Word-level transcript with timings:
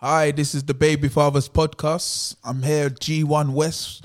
Hi, 0.00 0.30
this 0.30 0.54
is 0.54 0.62
the 0.62 0.74
Baby 0.74 1.08
Fathers 1.08 1.48
podcast. 1.48 2.36
I'm 2.44 2.62
here, 2.62 2.90
G1 2.90 3.54
West, 3.54 4.04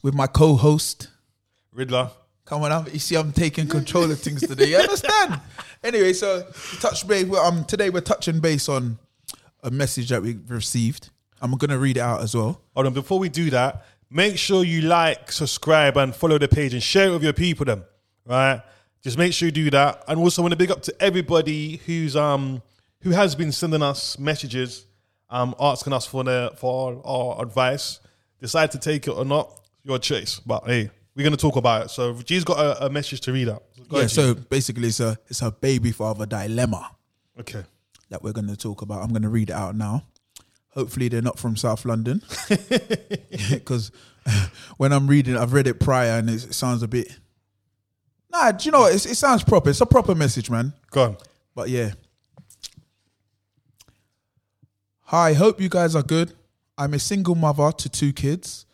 with 0.00 0.14
my 0.14 0.28
co-host. 0.28 1.08
Riddler. 1.72 2.12
Come 2.44 2.62
on, 2.62 2.70
I'm, 2.70 2.86
you 2.92 3.00
see, 3.00 3.16
I'm 3.16 3.32
taking 3.32 3.66
control 3.66 4.08
of 4.08 4.20
things 4.20 4.46
today. 4.46 4.66
You 4.66 4.76
understand? 4.76 5.40
anyway, 5.82 6.12
so 6.12 6.46
touch 6.78 7.08
base. 7.08 7.26
Well, 7.26 7.44
um, 7.44 7.64
today 7.64 7.90
we're 7.90 8.02
touching 8.02 8.38
base 8.38 8.68
on 8.68 9.00
a 9.64 9.70
message 9.72 10.10
that 10.10 10.22
we 10.22 10.38
received. 10.46 11.10
I'm 11.40 11.50
gonna 11.56 11.76
read 11.76 11.96
it 11.96 12.02
out 12.02 12.20
as 12.20 12.36
well. 12.36 12.60
Hold 12.76 12.86
on, 12.86 12.94
before 12.94 13.18
we 13.18 13.28
do 13.28 13.50
that, 13.50 13.84
make 14.08 14.38
sure 14.38 14.62
you 14.62 14.82
like, 14.82 15.32
subscribe, 15.32 15.96
and 15.96 16.14
follow 16.14 16.38
the 16.38 16.46
page 16.46 16.72
and 16.72 16.80
share 16.80 17.08
it 17.08 17.14
with 17.14 17.24
your 17.24 17.32
people. 17.32 17.66
Them, 17.66 17.84
right? 18.24 18.62
Just 19.02 19.18
make 19.18 19.32
sure 19.32 19.46
you 19.46 19.52
do 19.52 19.70
that. 19.70 20.04
And 20.06 20.20
also, 20.20 20.40
want 20.40 20.52
to 20.52 20.56
big 20.56 20.70
up 20.70 20.82
to 20.82 20.94
everybody 21.02 21.78
who's 21.84 22.14
um 22.14 22.62
who 23.00 23.10
has 23.10 23.34
been 23.34 23.50
sending 23.50 23.82
us 23.82 24.16
messages, 24.20 24.86
um, 25.32 25.54
asking 25.58 25.92
us 25.92 26.06
for 26.06 26.22
the 26.22 26.52
for 26.58 27.00
our 27.04 27.42
advice. 27.42 27.98
Decide 28.40 28.70
to 28.72 28.78
take 28.78 29.06
it 29.08 29.10
or 29.12 29.24
not, 29.24 29.50
your 29.82 29.98
choice. 29.98 30.38
But 30.40 30.64
hey, 30.66 30.90
we're 31.16 31.24
gonna 31.24 31.36
talk 31.36 31.56
about 31.56 31.86
it. 31.86 31.88
So 31.90 32.12
G's 32.14 32.44
got 32.44 32.58
a, 32.58 32.86
a 32.86 32.90
message 32.90 33.20
to 33.22 33.32
read 33.32 33.48
out. 33.48 33.64
Go 33.88 33.96
Yeah. 33.96 33.98
ahead, 34.00 34.10
So 34.10 34.34
basically, 34.34 34.88
it's 34.88 35.00
a 35.00 35.18
it's 35.28 35.42
a 35.42 35.50
baby 35.50 35.90
father 35.92 36.26
dilemma 36.26 36.90
okay. 37.40 37.64
that 38.10 38.22
we're 38.22 38.32
gonna 38.32 38.56
talk 38.56 38.82
about. 38.82 39.02
I'm 39.02 39.12
gonna 39.12 39.28
read 39.28 39.50
it 39.50 39.54
out 39.56 39.74
now. 39.74 40.04
Hopefully, 40.74 41.08
they're 41.08 41.20
not 41.22 41.38
from 41.38 41.56
South 41.56 41.84
London, 41.84 42.22
because 43.50 43.90
when 44.76 44.92
I'm 44.92 45.06
reading, 45.06 45.36
I've 45.36 45.52
read 45.52 45.66
it 45.66 45.80
prior 45.80 46.18
and 46.18 46.30
it 46.30 46.54
sounds 46.54 46.82
a 46.82 46.88
bit. 46.88 47.16
Nah, 48.30 48.52
do 48.52 48.64
you 48.64 48.70
know 48.72 48.80
what? 48.80 48.94
It's, 48.94 49.04
it 49.06 49.16
sounds 49.16 49.44
proper. 49.44 49.70
It's 49.70 49.80
a 49.82 49.86
proper 49.86 50.14
message, 50.14 50.48
man. 50.50 50.72
Go 50.90 51.02
on. 51.04 51.16
But 51.54 51.68
yeah. 51.68 51.92
Hi, 55.14 55.34
hope 55.34 55.60
you 55.60 55.68
guys 55.68 55.94
are 55.94 56.02
good. 56.02 56.32
I'm 56.78 56.94
a 56.94 56.98
single 56.98 57.34
mother 57.34 57.70
to 57.70 57.88
two 57.90 58.14
kids. 58.14 58.64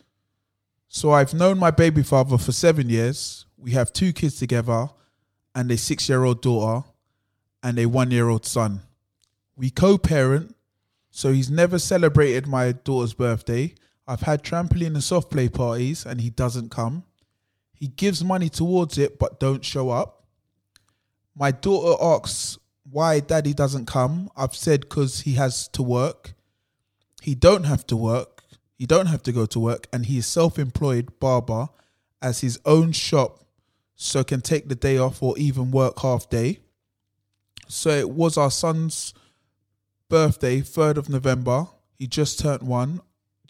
So 0.87 1.11
I've 1.11 1.35
known 1.35 1.59
my 1.59 1.73
baby 1.73 2.05
father 2.05 2.39
for 2.39 2.53
seven 2.53 2.89
years. 2.89 3.45
We 3.57 3.73
have 3.73 3.93
two 3.93 4.13
kids 4.13 4.39
together 4.39 4.89
and 5.53 5.69
a 5.69 5.77
six 5.77 6.09
year 6.09 6.23
old 6.23 6.41
daughter 6.41 6.87
and 7.61 7.77
a 7.77 7.87
one 7.87 8.13
year 8.13 8.29
old 8.29 8.47
son. 8.47 8.83
We 9.57 9.71
co 9.71 9.99
parent, 9.99 10.55
so 11.11 11.33
he's 11.33 11.51
never 11.51 11.77
celebrated 11.77 12.47
my 12.47 12.71
daughter's 12.71 13.15
birthday. 13.15 13.75
I've 14.07 14.21
had 14.21 14.45
trampoline 14.45 14.95
and 14.95 15.03
soft 15.03 15.33
play 15.33 15.49
parties 15.49 16.07
and 16.07 16.21
he 16.21 16.31
doesn't 16.31 16.71
come. 16.71 17.03
He 17.75 17.89
gives 17.89 18.23
money 18.23 18.49
towards 18.49 18.97
it 18.97 19.19
but 19.19 19.41
don't 19.41 19.65
show 19.65 19.91
up. 19.91 20.25
My 21.35 21.51
daughter 21.51 22.01
asks 22.01 22.59
why 22.91 23.21
daddy 23.21 23.55
doesn't 23.55 23.87
come. 23.87 24.31
I've 24.37 24.55
said 24.55 24.83
because 24.83 25.21
he 25.21 25.35
has 25.35 25.69
to 25.69 25.83
work. 25.83 26.35
He 27.23 27.35
don't 27.35 27.65
have 27.65 27.87
to 27.89 27.97
work. 27.97 28.43
He 28.77 28.87
don't 28.87 29.07
have 29.07 29.23
to 29.25 29.33
go 29.33 29.45
to 29.47 29.59
work, 29.59 29.89
and 29.93 30.07
he 30.07 30.19
is 30.19 30.27
self-employed 30.27 31.19
barber, 31.19 31.69
as 32.23 32.41
his 32.41 32.61
own 32.65 32.93
shop, 32.93 33.45
so 33.97 34.23
can 34.23 34.41
take 34.41 34.69
the 34.69 34.75
day 34.75 34.99
off 34.99 35.23
or 35.23 35.37
even 35.37 35.71
work 35.71 35.99
half 36.01 36.31
day. 36.31 36.61
So 37.67 37.91
it 37.91 38.11
was 38.11 38.37
our 38.37 38.51
son's 38.51 39.15
birthday, 40.09 40.61
third 40.61 40.97
of 40.97 41.09
November. 41.09 41.67
He 41.99 42.07
just 42.07 42.39
turned 42.39 42.63
one 42.63 43.01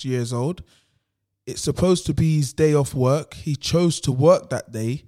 years 0.00 0.32
old. 0.32 0.62
It's 1.46 1.60
supposed 1.60 2.06
to 2.06 2.14
be 2.14 2.36
his 2.36 2.52
day 2.52 2.74
off 2.74 2.94
work. 2.94 3.34
He 3.34 3.56
chose 3.56 4.00
to 4.00 4.12
work 4.12 4.50
that 4.50 4.72
day. 4.72 5.04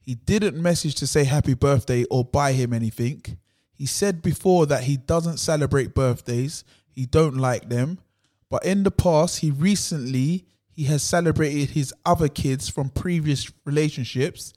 He 0.00 0.14
didn't 0.14 0.60
message 0.60 0.94
to 0.96 1.06
say 1.06 1.24
happy 1.24 1.54
birthday 1.54 2.04
or 2.04 2.24
buy 2.24 2.52
him 2.52 2.72
anything. 2.72 3.22
He 3.78 3.86
said 3.86 4.22
before 4.22 4.66
that 4.66 4.84
he 4.84 4.96
doesn't 4.96 5.36
celebrate 5.36 5.94
birthdays. 5.94 6.64
He 6.90 7.06
don't 7.06 7.36
like 7.36 7.68
them. 7.68 8.00
But 8.50 8.64
in 8.64 8.82
the 8.82 8.90
past, 8.90 9.38
he 9.38 9.52
recently 9.52 10.46
he 10.68 10.84
has 10.84 11.04
celebrated 11.04 11.70
his 11.70 11.94
other 12.04 12.28
kids 12.28 12.68
from 12.68 12.90
previous 12.90 13.52
relationships. 13.64 14.52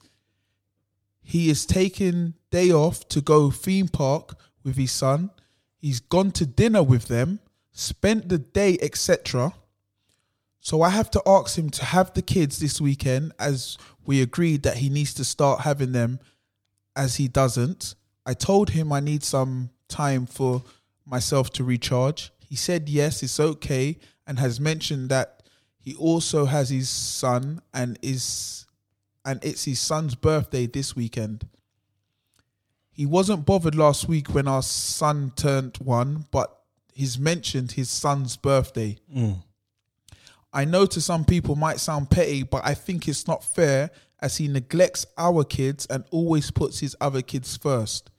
He 1.22 1.52
is 1.52 1.68
taking 1.68 2.34
day 2.50 2.72
off 2.72 3.08
to 3.10 3.22
go 3.22 3.52
theme 3.52 3.88
park 3.88 4.36
with 4.64 4.76
his 4.76 4.92
son. 4.92 5.30
He's 5.78 6.00
gone 6.00 6.32
to 6.32 6.48
dinner 6.48 6.82
with 6.82 7.08
them, 7.08 7.42
spent 7.72 8.28
the 8.28 8.40
day, 8.40 8.80
etc. 8.82 9.54
So 10.60 10.82
I 10.82 10.90
have 10.90 11.12
to 11.12 11.22
ask 11.28 11.60
him 11.60 11.70
to 11.72 11.86
have 11.86 12.14
the 12.16 12.24
kids 12.24 12.58
this 12.58 12.82
weekend 12.82 13.34
as 13.38 13.78
we 14.04 14.22
agreed 14.22 14.64
that 14.64 14.78
he 14.78 14.90
needs 14.90 15.14
to 15.16 15.24
start 15.24 15.62
having 15.62 15.92
them 15.92 16.20
as 16.96 17.18
he 17.18 17.28
doesn't. 17.28 17.94
I 18.32 18.34
told 18.34 18.70
him 18.70 18.94
I 18.94 19.02
need 19.02 19.26
some 19.26 19.72
time 19.90 20.26
for 20.26 20.64
myself 21.06 21.50
to 21.50 21.66
recharge. 21.66 22.32
He 22.40 22.56
said 22.56 22.88
yes, 22.88 23.22
it's 23.24 23.42
okay 23.42 23.98
and 24.26 24.40
has 24.40 24.58
mentioned 24.58 25.10
that 25.10 25.44
he 25.82 25.96
also 25.96 26.46
has 26.46 26.70
his 26.70 26.88
son 26.88 27.62
and 27.74 28.00
is 28.02 28.66
and 29.26 29.44
it's 29.44 29.66
his 29.66 29.82
son's 29.82 30.16
birthday 30.16 30.66
this 30.66 30.96
weekend. 30.96 31.46
He 32.94 33.06
wasn't 33.06 33.46
bothered 33.46 33.76
last 33.76 34.08
week 34.08 34.34
when 34.34 34.48
our 34.48 34.62
son 34.62 35.34
turned 35.36 35.76
1, 35.84 36.28
but 36.32 36.58
he's 36.94 37.20
mentioned 37.20 37.74
his 37.74 37.90
son's 37.90 38.38
birthday. 38.38 38.98
Mm. 39.14 39.44
I 40.54 40.64
know 40.64 40.86
to 40.86 41.02
some 41.02 41.26
people 41.26 41.58
might 41.58 41.82
sound 41.82 42.10
petty, 42.10 42.44
but 42.44 42.62
I 42.64 42.76
think 42.76 43.10
it's 43.10 43.28
not 43.28 43.44
fair 43.44 43.92
as 44.22 44.38
he 44.38 44.48
neglects 44.48 45.06
our 45.18 45.44
kids 45.44 45.86
and 45.88 46.06
always 46.12 46.50
puts 46.50 46.80
his 46.80 46.96
other 47.02 47.22
kids 47.22 47.58
first. 47.58 48.10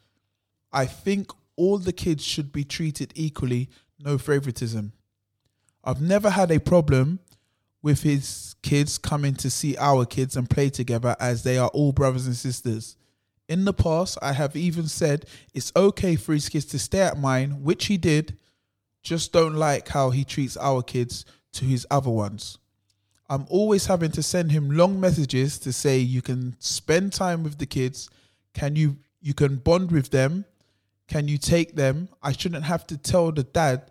I 0.72 0.86
think 0.86 1.30
all 1.56 1.78
the 1.78 1.92
kids 1.92 2.24
should 2.24 2.52
be 2.52 2.64
treated 2.64 3.12
equally, 3.14 3.68
no 3.98 4.18
favoritism. 4.18 4.92
I've 5.84 6.00
never 6.00 6.30
had 6.30 6.50
a 6.50 6.60
problem 6.60 7.20
with 7.82 8.02
his 8.02 8.54
kids 8.62 8.96
coming 8.96 9.34
to 9.34 9.50
see 9.50 9.76
our 9.76 10.06
kids 10.06 10.36
and 10.36 10.48
play 10.48 10.70
together 10.70 11.16
as 11.18 11.42
they 11.42 11.58
are 11.58 11.68
all 11.68 11.92
brothers 11.92 12.26
and 12.26 12.36
sisters. 12.36 12.96
In 13.48 13.64
the 13.64 13.72
past, 13.72 14.16
I 14.22 14.32
have 14.32 14.56
even 14.56 14.86
said 14.86 15.26
it's 15.52 15.72
okay 15.74 16.16
for 16.16 16.32
his 16.32 16.48
kids 16.48 16.66
to 16.66 16.78
stay 16.78 17.00
at 17.00 17.18
mine, 17.18 17.62
which 17.62 17.86
he 17.86 17.96
did, 17.96 18.38
just 19.02 19.32
don't 19.32 19.54
like 19.54 19.88
how 19.88 20.10
he 20.10 20.24
treats 20.24 20.56
our 20.56 20.82
kids 20.82 21.24
to 21.54 21.64
his 21.64 21.86
other 21.90 22.10
ones. 22.10 22.58
I'm 23.28 23.46
always 23.48 23.86
having 23.86 24.12
to 24.12 24.22
send 24.22 24.52
him 24.52 24.70
long 24.70 25.00
messages 25.00 25.58
to 25.60 25.72
say 25.72 25.98
you 25.98 26.22
can 26.22 26.54
spend 26.60 27.12
time 27.12 27.42
with 27.42 27.58
the 27.58 27.66
kids, 27.66 28.08
can 28.54 28.76
you 28.76 28.96
you 29.20 29.34
can 29.34 29.56
bond 29.56 29.90
with 29.90 30.10
them, 30.10 30.44
can 31.08 31.28
you 31.28 31.38
take 31.38 31.74
them? 31.74 32.08
I 32.22 32.32
shouldn't 32.32 32.64
have 32.64 32.86
to 32.88 32.96
tell 32.96 33.32
the 33.32 33.42
dad 33.42 33.90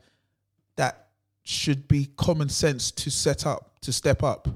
that 0.76 1.10
should 1.44 1.88
be 1.88 2.10
common 2.18 2.50
sense 2.50 2.92
to 2.92 3.12
set 3.12 3.46
up 3.46 3.80
to 3.82 3.92
step 3.92 4.24
up. 4.24 4.48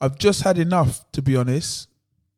I've 0.00 0.18
just 0.18 0.42
had 0.42 0.58
enough 0.58 1.10
to 1.12 1.22
be 1.22 1.36
honest 1.36 1.88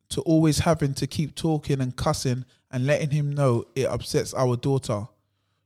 to 0.09 0.21
always 0.21 0.59
having 0.59 0.93
to 0.93 1.07
keep 1.07 1.35
talking 1.35 1.81
and 1.81 1.95
cussing 1.95 2.45
and 2.71 2.85
letting 2.85 3.09
him 3.09 3.33
know 3.33 3.65
it 3.75 3.87
upsets 3.87 4.33
our 4.33 4.55
daughter. 4.55 5.07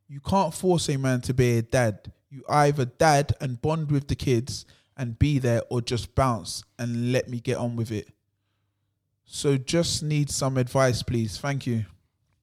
You 0.08 0.22
can't 0.22 0.54
force 0.54 0.90
a 0.90 0.98
man 0.98 1.22
to 1.22 1.34
be 1.34 1.58
a 1.58 1.62
dad. 1.62 2.12
You 2.30 2.44
either 2.48 2.86
dad 2.86 3.34
and 3.42 3.62
bond 3.62 3.92
with 3.92 4.08
the 4.08 4.16
kids 4.16 4.66
and 4.96 5.20
be 5.20 5.40
there 5.40 5.62
or 5.70 5.82
just 5.82 6.16
bounce 6.16 6.64
and 6.78 7.12
let 7.12 7.30
me 7.30 7.40
get 7.40 7.58
on 7.58 7.76
with 7.76 7.92
it. 7.92 8.10
So 9.26 9.58
just 9.58 10.02
need 10.02 10.30
some 10.30 10.58
advice, 10.58 11.04
please. 11.04 11.38
Thank 11.38 11.68
you. 11.68 11.86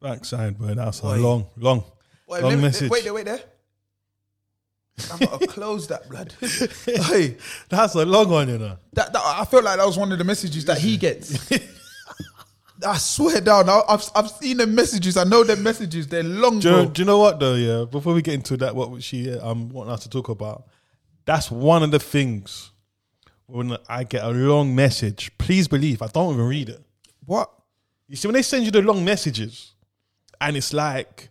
Backside, 0.01 0.59
bro. 0.59 0.75
That's 0.75 1.01
a 1.03 1.07
Oi. 1.07 1.17
long, 1.19 1.47
long, 1.57 1.85
Wait, 2.29 2.43
long 2.43 2.51
let 2.51 2.57
me- 2.57 2.63
message. 2.63 2.91
Wait 2.91 3.05
there, 3.05 3.15
wait 3.15 3.25
there. 3.27 3.41
I'm 5.13 5.19
to 5.19 5.47
close 5.47 5.87
that 5.89 6.09
blood. 6.09 6.33
hey, 6.87 7.37
That's 7.69 7.95
a 7.97 8.05
long 8.07 8.31
one, 8.31 8.49
you 8.49 8.57
know. 8.57 8.79
that, 8.95 9.13
that 9.13 9.23
I 9.23 9.45
felt 9.45 9.65
like 9.65 9.77
that 9.77 9.85
was 9.87 9.99
one 9.99 10.11
of 10.11 10.17
the 10.17 10.25
messages 10.25 10.65
that 10.65 10.79
he 10.79 10.97
gets. 10.97 11.53
I 12.87 12.97
swear 12.99 13.41
down, 13.41 13.69
I- 13.69 13.83
I've 13.89 14.11
I've 14.15 14.31
seen 14.31 14.57
the 14.59 14.67
messages. 14.67 15.17
I 15.17 15.25
know 15.25 15.45
the 15.45 15.57
messages. 15.57 16.07
They're 16.07 16.23
long, 16.23 16.61
Do 16.61 16.69
you, 16.69 16.75
bro. 16.75 16.87
do 16.87 17.03
you 17.03 17.07
know 17.07 17.19
what 17.19 17.39
though? 17.41 17.55
Yeah, 17.55 17.85
before 17.85 18.15
we 18.15 18.23
get 18.23 18.35
into 18.35 18.57
that, 18.59 18.75
what 18.75 19.03
she 19.03 19.31
um 19.39 19.69
wanting 19.71 19.93
us 19.93 20.03
to 20.05 20.11
talk 20.11 20.29
about, 20.29 20.65
that's 21.25 21.51
one 21.51 21.83
of 21.83 21.91
the 21.91 21.99
things 21.99 22.71
when 23.47 23.77
I 23.89 24.05
get 24.05 24.25
a 24.25 24.29
long 24.31 24.75
message. 24.75 25.31
Please 25.39 25.69
believe 25.69 26.01
I 26.03 26.07
don't 26.09 26.35
even 26.35 26.47
read 26.47 26.69
it. 26.71 26.83
What? 27.25 27.51
You 28.09 28.17
see, 28.17 28.29
when 28.29 28.35
they 28.35 28.43
send 28.43 28.65
you 28.67 28.71
the 28.71 28.83
long 28.83 29.05
messages, 29.05 29.73
and 30.41 30.57
it's 30.57 30.73
like 30.73 31.29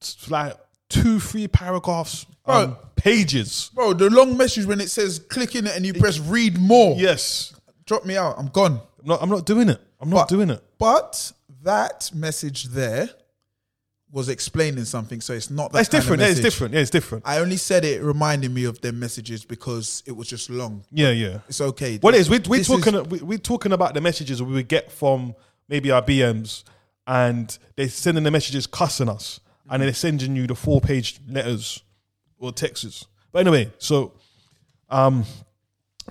it's 0.00 0.30
like 0.30 0.54
two, 0.88 1.18
three 1.20 1.48
paragraphs, 1.48 2.26
um, 2.46 2.76
pages. 2.96 3.70
Bro, 3.74 3.94
the 3.94 4.10
long 4.10 4.36
message 4.36 4.66
when 4.66 4.80
it 4.80 4.90
says 4.90 5.18
click 5.18 5.54
in 5.54 5.66
it 5.66 5.74
and 5.76 5.84
you 5.86 5.94
press 5.94 6.18
read 6.18 6.58
more. 6.58 6.96
Yes, 6.96 7.52
Drop 7.86 8.04
me 8.04 8.16
out. 8.16 8.34
I'm 8.36 8.48
gone. 8.48 8.80
I'm 9.00 9.06
not. 9.06 9.22
I'm 9.22 9.30
not 9.30 9.46
doing 9.46 9.68
it. 9.68 9.80
I'm 10.00 10.10
not 10.10 10.28
But- 10.28 10.28
doing 10.28 10.50
it. 10.50 10.62
But 10.78 11.32
that 11.62 12.10
message 12.14 12.64
there 12.64 13.08
was 14.12 14.28
explaining 14.28 14.84
something, 14.84 15.20
so 15.20 15.34
it's 15.34 15.50
not 15.50 15.72
that 15.72 15.80
of 15.82 15.88
different. 15.90 16.22
Yeah, 16.22 16.28
it's 16.28 16.40
different. 16.40 16.74
Yeah, 16.74 16.80
it's 16.80 16.90
different. 16.90 17.24
I 17.26 17.38
only 17.38 17.56
said 17.56 17.84
it 17.84 18.02
reminding 18.02 18.54
me 18.54 18.64
of 18.64 18.80
them 18.80 18.98
messages 18.98 19.44
because 19.44 20.02
it 20.06 20.12
was 20.16 20.28
just 20.28 20.48
long. 20.48 20.84
Yeah, 20.90 21.10
yeah. 21.10 21.40
It's 21.48 21.60
okay. 21.60 21.98
What 21.98 22.14
it 22.14 22.20
is 22.20 22.30
we 22.30 22.38
we 22.48 22.58
This 22.58 22.70
is- 22.70 22.84
talking 22.84 23.08
we, 23.08 23.18
we 23.20 23.38
talking 23.38 23.72
about 23.72 23.94
the 23.94 24.00
messages 24.00 24.42
we 24.42 24.52
would 24.54 24.68
get 24.68 24.90
from 24.92 25.34
maybe 25.68 25.90
our 25.90 26.02
BMs, 26.02 26.62
and 27.06 27.56
they're 27.76 27.88
sending 27.88 28.24
the 28.24 28.30
messages 28.30 28.66
cussing 28.66 29.08
us, 29.08 29.40
and 29.70 29.82
they're 29.82 29.94
sending 29.94 30.36
you 30.36 30.46
the 30.46 30.54
four 30.54 30.80
page 30.80 31.20
letters 31.28 31.82
or 32.38 32.52
texts. 32.52 33.06
But 33.32 33.40
anyway, 33.40 33.72
so 33.78 34.12
um, 34.88 35.24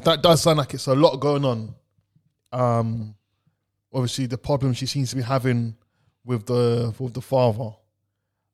that 0.04 0.22
does 0.22 0.42
sound 0.42 0.58
like 0.58 0.74
it's 0.74 0.88
a 0.88 0.96
lot 0.96 1.18
going 1.18 1.46
on. 1.46 1.76
Um, 2.52 3.16
obviously, 3.94 4.26
the 4.26 4.38
problem 4.38 4.74
she 4.74 4.86
seems 4.86 5.10
to 5.12 5.16
be 5.16 5.22
having 5.22 5.76
with 6.24 6.46
the 6.46 6.94
with 7.00 7.14
the 7.14 7.22
father. 7.22 7.72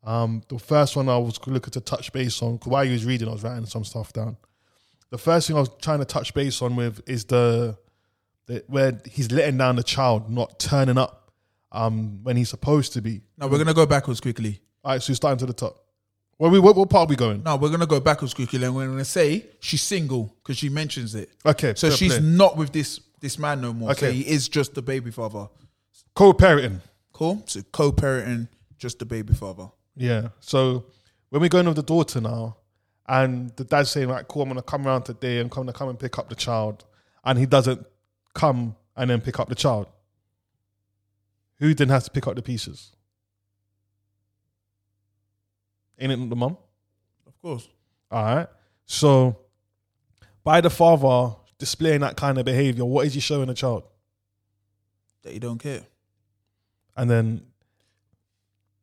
Um, 0.03 0.41
the 0.47 0.57
first 0.57 0.95
one 0.95 1.09
I 1.09 1.17
was 1.17 1.39
looking 1.45 1.71
to 1.71 1.81
touch 1.81 2.11
base 2.11 2.41
on, 2.41 2.59
while 2.63 2.83
you 2.83 2.93
was 2.93 3.05
reading, 3.05 3.27
I 3.27 3.33
was 3.33 3.43
writing 3.43 3.67
some 3.67 3.83
stuff 3.83 4.11
down. 4.11 4.35
The 5.11 5.17
first 5.17 5.47
thing 5.47 5.57
I 5.57 5.59
was 5.59 5.69
trying 5.81 5.99
to 5.99 6.05
touch 6.05 6.33
base 6.33 6.61
on 6.61 6.75
with 6.75 7.07
is 7.07 7.25
the, 7.25 7.77
the 8.47 8.63
where 8.67 8.99
he's 9.11 9.31
letting 9.31 9.57
down 9.57 9.75
the 9.75 9.83
child, 9.83 10.31
not 10.31 10.57
turning 10.57 10.97
up 10.97 11.20
um, 11.71 12.23
when 12.23 12.35
he's 12.37 12.49
supposed 12.49 12.93
to 12.93 13.01
be. 13.01 13.21
Now 13.37 13.47
we're 13.47 13.57
gonna 13.57 13.73
go 13.73 13.85
backwards 13.85 14.19
quickly. 14.19 14.59
All 14.83 14.91
right, 14.93 15.01
so 15.01 15.11
you're 15.11 15.15
starting 15.15 15.37
to 15.39 15.45
the 15.45 15.53
top. 15.53 15.77
Where 16.37 16.49
we 16.49 16.59
what, 16.59 16.75
what 16.75 16.89
part 16.89 17.07
are 17.07 17.09
we 17.09 17.15
going? 17.15 17.43
No, 17.43 17.55
we're 17.55 17.69
gonna 17.69 17.85
go 17.85 17.99
backwards 17.99 18.33
quickly, 18.33 18.63
and 18.63 18.75
we're 18.75 18.87
gonna 18.87 19.05
say 19.05 19.45
she's 19.59 19.81
single 19.83 20.35
because 20.41 20.57
she 20.57 20.69
mentions 20.69 21.13
it. 21.15 21.29
Okay, 21.45 21.73
So 21.75 21.89
fair 21.89 21.97
she's 21.97 22.17
play. 22.17 22.21
not 22.27 22.57
with 22.57 22.71
this 22.71 22.99
this 23.19 23.37
man 23.37 23.61
no 23.61 23.73
more. 23.73 23.91
Okay. 23.91 24.07
So 24.07 24.11
he 24.11 24.21
is 24.27 24.49
just 24.49 24.73
the 24.73 24.81
baby 24.81 25.11
father. 25.11 25.47
co-parenting. 26.15 26.81
Cool. 27.13 27.43
So 27.45 27.61
co-parenting, 27.71 28.47
just 28.77 28.99
the 28.99 29.05
baby 29.05 29.33
father. 29.33 29.69
Yeah. 29.95 30.29
So 30.39 30.85
when 31.29 31.41
we're 31.41 31.49
going 31.49 31.67
with 31.67 31.75
the 31.75 31.83
daughter 31.83 32.19
now, 32.21 32.57
and 33.07 33.51
the 33.57 33.63
dad's 33.63 33.91
saying 33.91 34.09
like, 34.09 34.27
"Cool, 34.27 34.41
I'm 34.43 34.49
gonna 34.49 34.61
come 34.63 34.87
around 34.87 35.03
today 35.03 35.39
and 35.39 35.51
come 35.51 35.67
to 35.67 35.73
come 35.73 35.89
and 35.89 35.99
pick 35.99 36.17
up 36.17 36.29
the 36.29 36.35
child," 36.35 36.85
and 37.23 37.37
he 37.37 37.45
doesn't 37.45 37.85
come 38.33 38.75
and 38.95 39.09
then 39.09 39.21
pick 39.21 39.39
up 39.39 39.49
the 39.49 39.55
child. 39.55 39.87
Who 41.61 41.73
then 41.75 41.89
has 41.89 42.05
to 42.05 42.11
pick 42.11 42.27
up 42.27 42.35
the 42.35 42.41
pieces? 42.41 42.91
Ain't 45.99 46.11
it 46.11 46.29
the 46.29 46.35
mum? 46.35 46.57
Of 47.27 47.39
course. 47.39 47.69
All 48.09 48.23
right. 48.23 48.47
So 48.87 49.37
by 50.43 50.59
the 50.59 50.71
father 50.71 51.35
displaying 51.59 52.01
that 52.01 52.17
kind 52.17 52.39
of 52.39 52.45
behavior, 52.45 52.83
what 52.83 53.05
is 53.05 53.13
he 53.13 53.19
showing 53.19 53.47
the 53.47 53.53
child? 53.53 53.83
That 55.21 55.35
you 55.35 55.39
don't 55.39 55.59
care. 55.59 55.83
And 56.97 57.07
then 57.07 57.45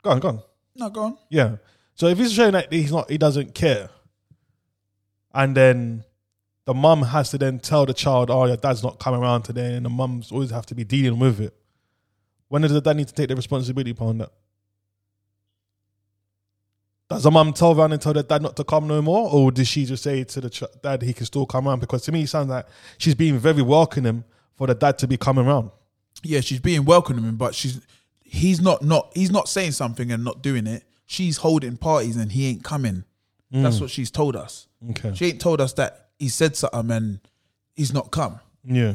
go 0.03 0.11
on, 0.11 0.21
go 0.21 0.29
on. 0.29 0.43
No, 0.77 0.89
go 0.89 1.03
on. 1.03 1.19
Yeah. 1.29 1.57
So 1.95 2.07
if 2.07 2.19
he's 2.19 2.33
showing 2.33 2.53
that 2.53 2.73
he's 2.73 2.93
not, 2.93 3.11
he 3.11 3.19
doesn't 3.19 3.57
care, 3.57 3.91
and 5.35 5.57
then 5.57 6.05
the 6.65 6.75
mum 6.75 7.03
has 7.03 7.31
to 7.31 7.39
then 7.39 7.59
tell 7.59 7.87
the 7.87 7.93
child, 7.93 8.31
"Oh, 8.31 8.45
your 8.45 8.57
dad's 8.57 8.85
not 8.85 9.01
coming 9.01 9.21
around 9.21 9.43
today," 9.43 9.75
and 9.75 9.85
the 9.85 9.91
mums 9.91 10.31
always 10.31 10.51
have 10.51 10.67
to 10.67 10.77
be 10.77 10.85
dealing 10.85 11.19
with 11.19 11.41
it. 11.41 11.55
When 12.49 12.63
does 12.63 12.73
the 12.73 12.81
dad 12.81 12.97
need 12.97 13.09
to 13.09 13.15
take 13.15 13.29
the 13.29 13.37
responsibility 13.37 13.91
upon 13.91 14.19
that? 14.19 14.33
Does 17.11 17.23
the 17.23 17.31
mum 17.31 17.55
tell 17.55 17.79
around 17.79 17.93
and 17.93 18.03
tell 18.03 18.13
the 18.13 18.23
dad 18.23 18.43
not 18.43 18.57
to 18.57 18.65
come 18.65 18.87
no 18.87 19.01
more, 19.01 19.31
or 19.33 19.51
does 19.51 19.67
she 19.67 19.87
just 19.87 20.03
say 20.03 20.25
to 20.25 20.41
the 20.43 20.51
ch- 20.51 20.65
dad 20.83 21.03
he 21.03 21.15
can 21.15 21.25
still 21.25 21.47
come 21.47 21.67
around? 21.67 21.81
Because 21.81 22.03
to 22.03 22.13
me, 22.13 22.23
it 22.23 22.29
sounds 22.29 22.51
like 22.51 22.67
she's 22.99 23.15
being 23.15 23.39
very 23.39 23.63
welcoming 23.63 24.25
for 24.57 24.67
the 24.67 24.75
dad 24.75 24.99
to 24.99 25.09
be 25.09 25.17
coming 25.17 25.47
around. 25.47 25.71
Yeah, 26.23 26.41
she's 26.41 26.61
being 26.61 26.85
welcoming, 26.85 27.37
but 27.37 27.55
she's 27.55 27.81
he's 28.23 28.61
not 28.61 28.83
not 28.83 29.11
he's 29.15 29.31
not 29.31 29.49
saying 29.49 29.73
something 29.73 30.13
and 30.13 30.23
not 30.23 30.43
doing 30.43 30.67
it. 30.67 30.85
She's 31.07 31.39
holding 31.39 31.79
parties 31.79 32.17
and 32.17 32.31
he 32.31 32.47
ain't 32.49 32.63
coming. 32.63 33.05
That's 33.51 33.79
mm. 33.79 33.83
what 33.83 33.91
she's 33.91 34.11
told 34.11 34.37
us. 34.37 34.67
Okay. 34.91 35.15
She 35.15 35.27
ain't 35.27 35.41
told 35.41 35.63
us 35.63 35.73
that 35.75 36.09
he 36.19 36.29
said 36.29 36.57
something 36.57 36.91
and 36.91 37.21
he's 37.75 37.95
not 37.95 38.11
come. 38.11 38.41
Yeah. 38.65 38.95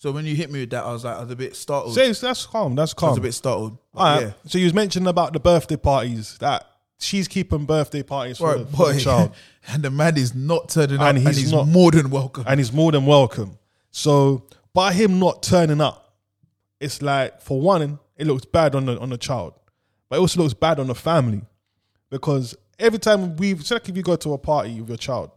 So 0.00 0.12
when 0.12 0.24
you 0.24 0.34
hit 0.36 0.50
me 0.50 0.60
with 0.60 0.70
that, 0.70 0.84
I 0.84 0.92
was 0.92 1.04
like, 1.04 1.16
I 1.16 1.20
was 1.22 1.30
a 1.30 1.36
bit 1.36 1.56
startled. 1.56 1.94
Say 1.94 2.12
that's 2.12 2.46
calm. 2.46 2.74
That's 2.76 2.94
I 2.94 2.96
calm. 2.96 3.10
was 3.10 3.18
a 3.18 3.22
bit 3.22 3.34
startled. 3.34 3.78
But 3.92 4.00
All 4.00 4.06
right. 4.16 4.26
Yeah. 4.28 4.32
So 4.46 4.58
you 4.58 4.64
was 4.64 4.74
mentioning 4.74 5.08
about 5.08 5.32
the 5.32 5.40
birthday 5.40 5.76
parties 5.76 6.38
that 6.38 6.64
she's 6.98 7.26
keeping 7.26 7.64
birthday 7.64 8.02
parties 8.04 8.38
for, 8.38 8.54
Right, 8.54 8.58
the, 8.70 8.76
for 8.76 8.86
the 8.88 8.92
boy. 8.94 8.98
child, 9.00 9.32
and 9.68 9.82
the 9.82 9.90
man 9.90 10.16
is 10.16 10.34
not 10.36 10.68
turning 10.68 10.98
up, 10.98 11.02
And 11.08 11.18
and 11.18 11.26
he's 11.26 11.36
he's, 11.38 11.52
not- 11.52 11.66
more 11.66 11.90
than 11.90 12.10
welcome. 12.10 12.44
and 12.46 12.60
he's 12.60 12.72
more 12.72 12.92
than 12.92 13.06
welcome. 13.06 13.58
So 13.90 14.44
by 14.72 14.92
him 14.92 15.18
not 15.18 15.42
turning 15.42 15.80
up, 15.80 16.14
it's 16.80 17.02
like 17.02 17.40
for 17.40 17.60
one, 17.60 17.98
it 18.16 18.26
looks 18.28 18.44
bad 18.44 18.76
on 18.76 18.86
the 18.86 18.98
on 19.00 19.10
the 19.10 19.18
child, 19.18 19.54
but 20.08 20.16
it 20.16 20.20
also 20.20 20.40
looks 20.42 20.54
bad 20.54 20.78
on 20.78 20.86
the 20.86 20.94
family 20.94 21.42
because 22.10 22.56
every 22.78 23.00
time 23.00 23.34
we, 23.36 23.52
it's 23.54 23.70
like 23.72 23.88
if 23.88 23.96
you 23.96 24.02
go 24.04 24.14
to 24.14 24.32
a 24.34 24.38
party 24.38 24.78
with 24.80 24.88
your 24.90 24.96
child 24.98 25.32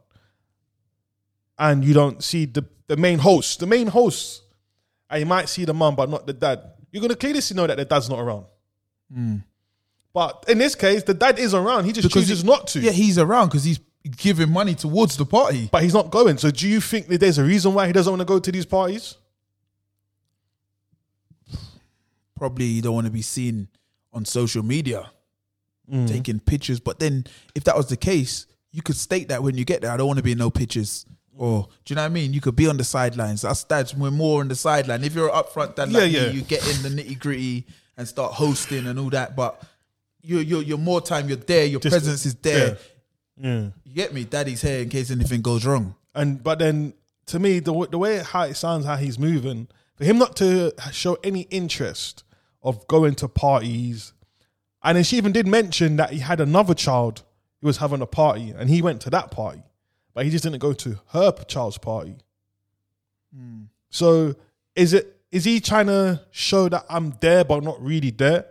and 1.58 1.84
you 1.84 1.94
don't 1.96 2.24
see 2.24 2.46
the 2.46 2.64
the 2.88 2.98
main 2.98 3.20
host, 3.20 3.60
the 3.62 3.66
main 3.68 3.88
host, 3.88 4.44
and 5.12 5.20
you 5.20 5.26
might 5.26 5.50
see 5.50 5.66
the 5.66 5.74
mum 5.74 5.96
but 5.96 6.10
not 6.10 6.26
the 6.26 6.34
dad, 6.34 6.62
you're 6.92 7.02
gonna 7.02 7.16
clearly 7.16 7.42
see 7.42 7.54
know 7.54 7.68
that 7.68 7.78
the 7.78 7.86
dad's 7.86 8.10
not 8.10 8.20
around. 8.20 8.46
But 10.14 10.46
in 10.48 10.58
this 10.58 10.74
case, 10.76 11.04
the 11.04 11.14
dad 11.14 11.38
is 11.40 11.54
around. 11.54 11.86
He 11.86 11.92
just 11.92 12.08
Because 12.08 12.24
chooses 12.24 12.42
he- 12.42 12.48
not 12.48 12.68
to. 12.68 12.80
yeah, 12.80 12.92
he's 12.92 13.18
around 13.18 13.48
because 13.48 13.64
he's 13.64 13.80
giving 14.18 14.50
money 14.52 14.74
towards 14.76 15.16
the 15.18 15.26
party. 15.26 15.70
But 15.72 15.84
he's 15.84 15.94
not 15.94 16.10
going. 16.12 16.38
So 16.38 16.50
do 16.52 16.68
you 16.68 16.82
think 16.82 17.08
that 17.08 17.20
there's 17.20 17.38
a 17.38 17.44
reason 17.44 17.74
why 17.74 17.88
he 17.88 17.94
doesn't 17.94 18.12
want 18.12 18.20
to 18.22 18.26
go 18.26 18.40
to 18.40 18.52
these 18.52 18.66
parties? 18.66 19.16
Probably 22.36 22.66
you 22.66 22.82
don't 22.82 22.96
want 22.96 23.06
to 23.06 23.12
be 23.12 23.22
seen 23.22 23.68
on 24.14 24.26
social 24.26 24.64
media 24.64 25.12
Mm. 25.92 26.08
taking 26.08 26.40
pictures. 26.40 26.80
But 26.80 27.00
then, 27.00 27.26
if 27.54 27.66
that 27.66 27.76
was 27.76 27.88
the 27.88 27.98
case, 27.98 28.46
you 28.72 28.82
could 28.82 28.96
state 28.96 29.28
that 29.28 29.44
when 29.44 29.58
you 29.58 29.66
get 29.66 29.82
there, 29.82 29.92
I 29.92 29.98
don't 29.98 30.08
want 30.08 30.18
to 30.18 30.24
be 30.24 30.32
in 30.32 30.38
no 30.38 30.50
pictures. 30.50 31.06
Or 31.38 31.68
do 31.86 31.92
you 31.92 31.96
know 31.96 32.02
what 32.04 32.08
I 32.08 32.10
mean? 32.10 32.34
You 32.34 32.42
could 32.42 32.56
be 32.56 32.68
on 32.68 32.78
the 32.78 32.84
sidelines. 32.84 33.46
Us 33.46 33.64
dads, 33.64 33.96
we're 33.96 34.12
more 34.12 34.42
on 34.42 34.48
the 34.50 34.56
sideline. 34.56 35.04
If 35.04 35.16
you're 35.16 35.34
up 35.34 35.54
front, 35.54 35.76
dad, 35.76 35.92
like 35.92 36.12
Yeah, 36.12 36.20
me, 36.22 36.26
yeah. 36.28 36.32
you 36.34 36.42
get 36.42 36.62
in 36.68 36.84
the 36.96 37.02
nitty 37.02 37.20
gritty 37.20 37.66
and 37.98 38.08
start 38.08 38.34
hosting 38.34 38.86
and 38.88 39.00
all 39.00 39.10
that. 39.12 39.36
But 39.36 39.62
you, 40.22 40.40
you, 40.40 40.60
you're 40.60 40.78
more 40.78 41.02
time. 41.02 41.28
You're 41.30 41.38
there. 41.38 41.66
Your 41.66 41.80
Just- 41.80 41.94
presence 41.94 42.26
is 42.26 42.36
there. 42.36 42.78
Yeah. 43.38 43.70
You 43.84 43.94
get 43.96 44.14
me? 44.14 44.24
Daddy's 44.26 44.62
here 44.62 44.82
in 44.82 44.90
case 44.90 45.10
anything 45.10 45.42
goes 45.42 45.66
wrong. 45.66 45.96
And 46.14 46.44
but 46.44 46.60
then 46.60 46.94
to 47.28 47.40
me, 47.40 47.60
the 47.60 47.88
the 47.90 47.98
way 47.98 48.20
how 48.20 48.44
it 48.44 48.56
sounds, 48.56 48.86
how 48.86 48.98
he's 48.98 49.18
moving, 49.18 49.68
for 49.96 50.04
him 50.04 50.18
not 50.20 50.36
to 50.38 50.74
show 50.92 51.18
any 51.24 51.42
interest 51.50 52.24
of 52.62 52.86
going 52.88 53.16
to 53.16 53.28
parties, 53.28 54.14
and 54.84 54.98
then 54.98 55.04
she 55.06 55.18
even 55.18 55.32
did 55.32 55.48
mention 55.48 55.96
that 55.96 56.12
he 56.12 56.20
had 56.20 56.40
another 56.42 56.74
child 56.76 57.24
who 57.62 57.68
was 57.68 57.78
having 57.78 58.02
a 58.02 58.06
party, 58.06 58.54
and 58.56 58.70
he 58.70 58.82
went 58.82 59.02
to 59.02 59.10
that 59.12 59.32
party, 59.32 59.64
but 60.14 60.26
he 60.26 60.32
just 60.32 60.44
didn't 60.44 60.60
go 60.60 60.74
to 60.74 61.00
her 61.10 61.32
child's 61.48 61.78
party. 61.78 62.16
Hmm. 63.36 63.64
So 63.90 64.36
is 64.76 64.94
it 64.94 65.22
is 65.32 65.46
he 65.46 65.60
trying 65.60 65.88
to 65.88 66.22
show 66.32 66.68
that 66.70 66.86
I'm 66.90 67.16
there 67.22 67.44
but 67.44 67.64
not 67.64 67.82
really 67.82 68.12
there, 68.12 68.46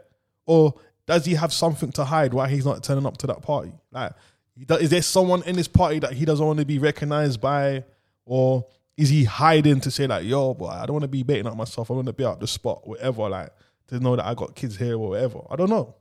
or 0.47 0.75
does 1.07 1.25
he 1.25 1.35
have 1.35 1.53
something 1.53 1.93
to 1.93 2.05
hide 2.05 2.33
why 2.33 2.49
he's 2.49 2.65
not 2.65 2.83
turning 2.83 3.07
up 3.07 3.19
to 3.19 3.27
that 3.27 3.43
party? 3.43 3.73
Like, 3.91 4.13
is 4.57 4.91
there 4.91 5.03
someone 5.03 5.43
in 5.45 5.57
this 5.57 5.69
party 5.69 5.99
that 5.99 6.13
he 6.13 6.25
doesn't 6.25 6.45
want 6.45 6.59
to 6.59 6.65
be 6.65 6.79
recognized 6.79 7.41
by, 7.41 7.85
or 8.25 8.67
is 8.97 9.09
he 9.09 9.25
hiding 9.25 9.81
to 9.81 9.91
say 9.91 10.07
like, 10.07 10.25
"Yo, 10.25 10.55
boy, 10.55 10.69
I 10.69 10.87
don't 10.87 10.95
want 10.95 11.03
to 11.03 11.09
be 11.09 11.23
baiting 11.23 11.47
up 11.47 11.57
myself. 11.57 11.91
I 11.91 11.95
want 11.95 12.07
to 12.07 12.13
be 12.13 12.25
out 12.25 12.41
the 12.41 12.47
spot, 12.47 12.87
whatever." 12.87 13.29
Like 13.29 13.51
to 13.89 14.01
know 14.01 14.17
that 14.17 14.25
I 14.25 14.35
got 14.35 14.55
kids 14.55 14.77
here 14.77 14.95
or 14.95 15.11
whatever. 15.11 15.41
I 15.51 15.57
don't 15.57 15.71
know. 15.71 15.95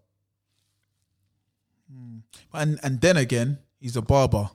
Hmm. 1.92 2.18
And 2.54 2.80
and 2.84 3.02
then 3.02 3.18
again, 3.18 3.60
he's 3.80 3.98
a 3.98 4.02
barber. 4.02 4.50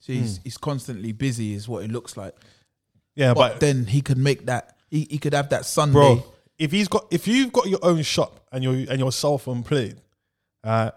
So 0.00 0.12
he's 0.12 0.36
Hmm. 0.38 0.42
he's 0.44 0.58
constantly 0.58 1.12
busy, 1.12 1.54
is 1.54 1.68
what 1.68 1.84
it 1.84 1.90
looks 1.92 2.16
like. 2.16 2.34
Yeah, 3.14 3.34
But, 3.34 3.52
but, 3.52 3.60
then 3.60 3.86
he 3.86 4.00
could 4.00 4.18
make 4.18 4.46
that. 4.46 4.76
He, 4.90 5.06
he 5.10 5.18
could 5.18 5.34
have 5.34 5.50
that 5.50 5.64
Sunday. 5.66 5.92
bro, 5.92 6.24
if 6.58 6.72
he's 6.72 6.88
got 6.88 7.06
if 7.10 7.28
you've 7.28 7.52
got 7.52 7.68
your 7.68 7.78
own 7.82 8.02
shop 8.02 8.40
and 8.52 8.64
you're 8.64 8.74
and 8.90 8.98
you're 8.98 9.12
self-employed, 9.12 10.00
uh, 10.64 10.90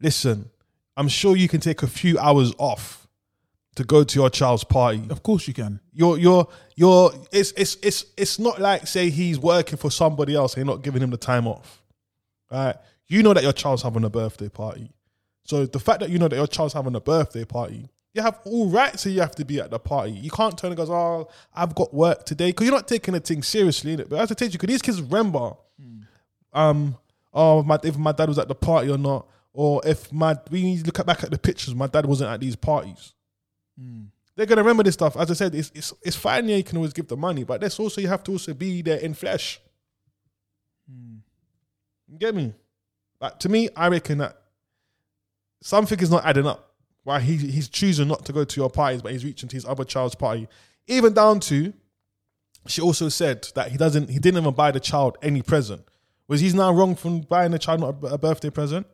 listen, 0.00 0.48
I'm 0.96 1.08
sure 1.08 1.36
you 1.36 1.48
can 1.48 1.60
take 1.60 1.82
a 1.82 1.86
few 1.86 2.18
hours 2.18 2.52
off 2.58 3.06
to 3.74 3.84
go 3.84 4.04
to 4.04 4.18
your 4.18 4.30
child's 4.30 4.64
party. 4.64 5.02
Of 5.10 5.22
course 5.22 5.48
you 5.48 5.54
can. 5.54 5.80
You're 5.92 6.18
you're 6.18 6.46
you're 6.76 7.12
it's 7.32 7.52
it's 7.52 7.76
it's 7.82 8.04
it's 8.16 8.38
not 8.38 8.60
like 8.60 8.86
say 8.86 9.10
he's 9.10 9.38
working 9.38 9.78
for 9.78 9.90
somebody 9.90 10.34
else 10.34 10.54
and 10.54 10.64
you're 10.64 10.74
not 10.74 10.82
giving 10.84 11.02
him 11.02 11.10
the 11.10 11.16
time 11.16 11.46
off. 11.46 11.82
Right? 12.50 12.76
You 13.08 13.22
know 13.22 13.32
that 13.34 13.42
your 13.42 13.52
child's 13.52 13.82
having 13.82 14.04
a 14.04 14.10
birthday 14.10 14.48
party. 14.48 14.90
So 15.44 15.66
the 15.66 15.80
fact 15.80 16.00
that 16.00 16.10
you 16.10 16.18
know 16.18 16.28
that 16.28 16.36
your 16.36 16.46
child's 16.46 16.74
having 16.74 16.94
a 16.94 17.00
birthday 17.00 17.44
party, 17.44 17.88
you 18.14 18.22
have 18.22 18.40
all 18.44 18.68
right 18.68 18.98
so 18.98 19.08
you 19.08 19.20
have 19.20 19.34
to 19.36 19.44
be 19.44 19.60
at 19.60 19.70
the 19.70 19.78
party. 19.78 20.12
You 20.12 20.30
can't 20.30 20.56
turn 20.56 20.72
and 20.72 20.76
go, 20.76 20.84
Oh, 20.92 21.28
I've 21.54 21.74
got 21.74 21.94
work 21.94 22.24
today. 22.24 22.48
Because 22.50 22.66
you're 22.66 22.76
not 22.76 22.88
taking 22.88 23.14
the 23.14 23.20
thing 23.20 23.42
seriously, 23.42 23.96
innit? 23.96 24.08
But 24.08 24.20
as 24.20 24.30
I 24.30 24.34
tell 24.34 24.48
you, 24.48 24.52
because 24.52 24.68
these 24.68 24.82
kids 24.82 25.00
remember 25.00 25.54
um, 26.52 26.96
oh, 27.32 27.62
my, 27.62 27.78
if 27.82 27.96
my 27.96 28.12
dad 28.12 28.28
was 28.28 28.38
at 28.38 28.48
the 28.48 28.54
party 28.54 28.90
or 28.90 28.98
not, 28.98 29.26
or 29.54 29.80
if 29.84 30.12
my 30.12 30.34
when 30.48 30.64
you 30.64 30.82
look 30.82 31.04
back 31.06 31.22
at 31.24 31.30
the 31.30 31.38
pictures, 31.38 31.74
my 31.74 31.86
dad 31.86 32.06
wasn't 32.06 32.30
at 32.30 32.40
these 32.40 32.56
parties. 32.56 33.12
They're 34.34 34.46
gonna 34.46 34.62
remember 34.62 34.82
this 34.82 34.94
stuff. 34.94 35.16
As 35.16 35.30
I 35.30 35.34
said, 35.34 35.54
it's 35.54 35.70
it's 35.74 35.92
it's 36.02 36.16
fine. 36.16 36.48
Yeah, 36.48 36.56
you 36.56 36.64
can 36.64 36.78
always 36.78 36.92
give 36.92 37.08
the 37.08 37.16
money, 37.16 37.44
but 37.44 37.60
that's 37.60 37.78
also 37.78 38.00
you 38.00 38.08
have 38.08 38.22
to 38.24 38.32
also 38.32 38.54
be 38.54 38.80
there 38.82 38.98
in 38.98 39.12
flesh. 39.14 39.60
You 42.08 42.18
get 42.18 42.34
me? 42.34 42.54
Like 43.20 43.38
to 43.40 43.48
me, 43.48 43.68
I 43.76 43.88
reckon 43.88 44.18
that 44.18 44.36
something 45.62 45.98
is 46.00 46.10
not 46.10 46.24
adding 46.24 46.46
up. 46.46 46.71
Why 47.04 47.20
he 47.20 47.36
he's 47.36 47.68
choosing 47.68 48.08
not 48.08 48.24
to 48.26 48.32
go 48.32 48.44
to 48.44 48.60
your 48.60 48.70
parties, 48.70 49.02
but 49.02 49.12
he's 49.12 49.24
reaching 49.24 49.48
to 49.48 49.56
his 49.56 49.64
other 49.64 49.84
child's 49.84 50.14
party. 50.14 50.48
Even 50.86 51.12
down 51.12 51.40
to, 51.40 51.72
she 52.66 52.80
also 52.80 53.08
said 53.08 53.46
that 53.54 53.70
he 53.72 53.76
doesn't, 53.76 54.08
he 54.08 54.18
didn't 54.18 54.40
even 54.40 54.54
buy 54.54 54.70
the 54.70 54.80
child 54.80 55.18
any 55.22 55.42
present. 55.42 55.82
Was 56.28 56.40
he's 56.40 56.54
now 56.54 56.72
wrong 56.72 56.94
from 56.94 57.20
buying 57.22 57.50
the 57.50 57.58
child 57.58 57.80
not 57.80 57.96
a, 58.02 58.14
a 58.14 58.18
birthday 58.18 58.50
present? 58.50 58.86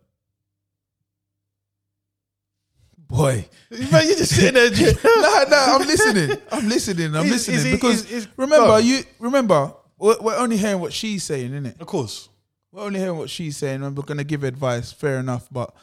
Boy, 2.96 3.48
Man, 3.70 4.06
you're 4.06 4.16
just 4.18 4.34
sitting 4.34 4.54
there. 4.54 4.70
no, 5.04 5.44
no, 5.48 5.64
I'm 5.80 5.86
listening. 5.86 6.36
I'm 6.52 6.68
listening. 6.68 7.16
I'm 7.16 7.24
Is- 7.26 7.48
listening 7.48 7.56
is 7.58 7.64
because 7.72 8.04
is- 8.04 8.12
is- 8.12 8.28
remember 8.36 8.66
go. 8.66 8.76
you 8.78 9.02
remember 9.18 9.72
we're, 9.98 10.16
we're 10.20 10.36
only 10.36 10.56
hearing 10.58 10.80
what 10.80 10.92
she's 10.92 11.24
saying, 11.24 11.52
isn't 11.52 11.66
it? 11.66 11.76
of 11.80 11.86
course. 11.86 12.28
We're 12.70 12.82
only 12.84 13.00
hearing 13.00 13.16
what 13.16 13.30
she's 13.30 13.56
saying, 13.56 13.82
and 13.82 13.96
we're 13.96 14.02
gonna 14.02 14.24
give 14.24 14.44
advice. 14.44 14.92
Fair 14.92 15.18
enough, 15.20 15.48
but 15.50 15.74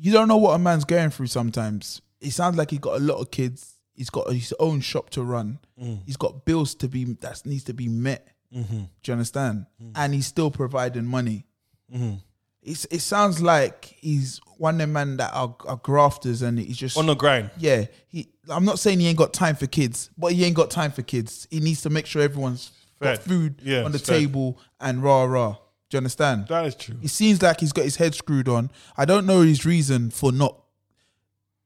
you 0.00 0.12
don't 0.12 0.28
know 0.28 0.36
what 0.36 0.54
a 0.54 0.58
man's 0.58 0.84
going 0.84 1.10
through. 1.10 1.26
Sometimes 1.26 2.00
it 2.20 2.30
sounds 2.30 2.56
like 2.56 2.70
he 2.70 2.78
got 2.78 2.96
a 2.96 3.04
lot 3.04 3.20
of 3.20 3.30
kids. 3.30 3.74
He's 3.94 4.10
got 4.10 4.32
his 4.32 4.54
own 4.60 4.80
shop 4.80 5.10
to 5.10 5.22
run. 5.22 5.58
Mm. 5.82 6.00
He's 6.06 6.16
got 6.16 6.44
bills 6.44 6.74
to 6.76 6.88
be 6.88 7.04
that 7.04 7.44
needs 7.44 7.64
to 7.64 7.74
be 7.74 7.88
met. 7.88 8.28
Mm-hmm. 8.54 8.78
Do 8.78 8.86
you 9.04 9.12
understand? 9.12 9.66
Mm. 9.82 9.92
And 9.96 10.14
he's 10.14 10.26
still 10.26 10.50
providing 10.50 11.04
money. 11.04 11.46
Mm-hmm. 11.92 12.14
It's, 12.62 12.84
it 12.90 13.00
sounds 13.00 13.40
like 13.40 13.84
he's 14.00 14.40
one 14.56 14.74
of 14.74 14.78
them 14.80 14.92
men 14.92 15.16
that 15.18 15.32
are, 15.32 15.54
are 15.66 15.76
grafters, 15.76 16.42
and 16.42 16.58
he's 16.58 16.76
just 16.76 16.96
On 16.96 17.06
the 17.06 17.14
grind. 17.14 17.50
yeah, 17.58 17.86
he. 18.08 18.28
I'm 18.48 18.64
not 18.64 18.78
saying 18.78 19.00
he 19.00 19.06
ain't 19.08 19.16
got 19.18 19.32
time 19.32 19.54
for 19.56 19.66
kids, 19.66 20.10
but 20.18 20.32
he 20.32 20.44
ain't 20.44 20.56
got 20.56 20.70
time 20.70 20.90
for 20.90 21.02
kids. 21.02 21.46
He 21.50 21.60
needs 21.60 21.82
to 21.82 21.90
make 21.90 22.06
sure 22.06 22.20
everyone's 22.22 22.70
got 23.00 23.18
food 23.18 23.60
Yeah, 23.62 23.84
on 23.84 23.92
the 23.92 23.98
fed. 23.98 24.18
table 24.20 24.58
and 24.80 25.02
rah 25.02 25.24
rah. 25.24 25.56
Do 25.90 25.96
you 25.96 25.98
understand? 25.98 26.48
That 26.48 26.66
is 26.66 26.74
true. 26.74 26.96
It 27.02 27.08
seems 27.08 27.40
like 27.40 27.60
he's 27.60 27.72
got 27.72 27.84
his 27.84 27.96
head 27.96 28.14
screwed 28.14 28.48
on. 28.48 28.70
I 28.96 29.04
don't 29.04 29.24
know 29.26 29.40
his 29.42 29.64
reason 29.64 30.10
for 30.10 30.32
not. 30.32 30.56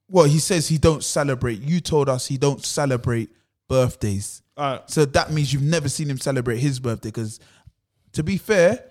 Well, 0.09 0.25
he 0.27 0.39
says 0.39 0.69
he 0.69 0.79
don't 0.79 1.03
celebrate. 1.03 1.61
You 1.61 1.81
told 1.81 2.09
us 2.09 2.27
he 2.27 2.37
don't 2.37 2.65
celebrate 2.65 3.31
birthdays, 3.69 4.43
right. 4.59 4.81
so 4.91 5.05
that 5.07 5.33
means 5.33 5.53
you've 5.53 5.63
never 5.63 5.89
seen 5.89 6.09
him 6.09 6.19
celebrate 6.19 6.59
his 6.59 6.79
birthday. 6.79 7.09
Because, 7.09 7.41
to 8.13 8.23
be 8.23 8.37
fair, 8.37 8.85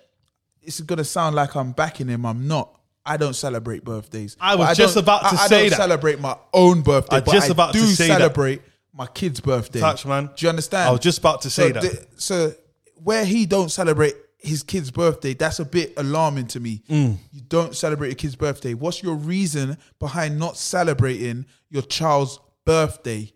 it's 0.62 0.82
gonna 0.82 1.04
sound 1.04 1.36
like 1.36 1.56
I'm 1.56 1.72
backing 1.74 2.08
him. 2.08 2.26
I'm 2.26 2.48
not. 2.48 2.78
I 3.06 3.18
don't 3.18 3.36
celebrate 3.36 3.84
birthdays. 3.84 4.36
I 4.40 4.56
was 4.56 4.70
But 4.70 4.78
just 4.78 4.96
about 4.98 5.22
to 5.22 5.28
I, 5.28 5.44
I 5.44 5.48
say 5.48 5.62
don't 5.62 5.70
that. 5.72 5.76
celebrate 5.78 6.20
my 6.20 6.36
own 6.54 6.82
birthday. 6.82 7.18
I 7.18 7.20
but 7.22 7.32
just 7.32 7.50
I 7.50 7.52
about 7.52 7.74
to 7.74 7.80
do 7.80 7.86
say 7.86 8.08
that. 8.08 8.18
celebrate 8.20 8.62
my 8.94 9.08
kid's 9.08 9.40
birthday. 9.40 9.80
Touch, 9.80 10.06
man. 10.06 10.30
Do 10.36 10.46
you 10.46 10.50
understand? 10.50 10.90
I 10.90 10.92
was 10.92 11.00
just 11.00 11.20
about 11.20 11.42
to 11.44 11.50
say 11.50 11.68
so 11.68 11.74
that. 11.74 11.82
the- 11.84 12.08
so 12.22 12.54
where 12.96 13.26
he 13.26 13.46
don't 13.46 13.70
celebrate 13.70 14.16
his 14.42 14.64
kid's 14.64 14.92
birthday, 14.92 15.34
that's 15.34 15.60
a 15.60 15.66
bit 15.66 15.94
alarming 15.98 16.48
to 16.48 16.60
me. 16.60 16.82
Mm. 16.90 17.18
You 17.32 17.42
don't 17.42 17.76
celebrate 17.76 18.08
your 18.10 18.16
kid's 18.16 18.36
birthday. 18.36 18.74
What's 18.74 19.04
your 19.04 19.16
reason 19.16 19.78
behind 20.00 20.40
not 20.40 20.58
celebrating 20.58 21.46
your 21.70 21.84
child's 21.84 22.40
birthday? 22.66 23.32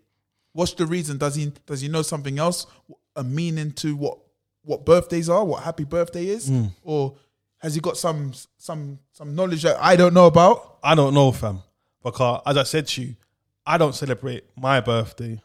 What's 0.52 0.74
the 0.74 0.86
reason? 0.86 1.18
Does 1.18 1.34
he 1.36 1.52
does 1.66 1.80
he 1.80 1.88
know 1.88 2.02
something 2.02 2.38
else? 2.38 2.66
A 3.14 3.22
meaning 3.22 3.72
to 3.72 3.94
what 3.94 4.18
what 4.62 4.84
birthdays 4.84 5.28
are? 5.28 5.44
What 5.44 5.62
happy 5.62 5.84
birthday 5.84 6.26
is? 6.26 6.50
Mm. 6.50 6.72
Or 6.82 7.16
has 7.58 7.74
he 7.74 7.80
got 7.80 7.96
some 7.96 8.32
some 8.58 8.98
some 9.12 9.34
knowledge 9.34 9.62
that 9.62 9.76
I 9.80 9.96
don't 9.96 10.14
know 10.14 10.26
about? 10.26 10.78
I 10.82 10.94
don't 10.94 11.14
know, 11.14 11.30
fam. 11.30 11.60
Because 12.02 12.42
as 12.46 12.56
I 12.56 12.62
said 12.64 12.86
to 12.88 13.02
you, 13.02 13.16
I 13.64 13.78
don't 13.78 13.94
celebrate 13.94 14.44
my 14.56 14.80
birthday, 14.80 15.40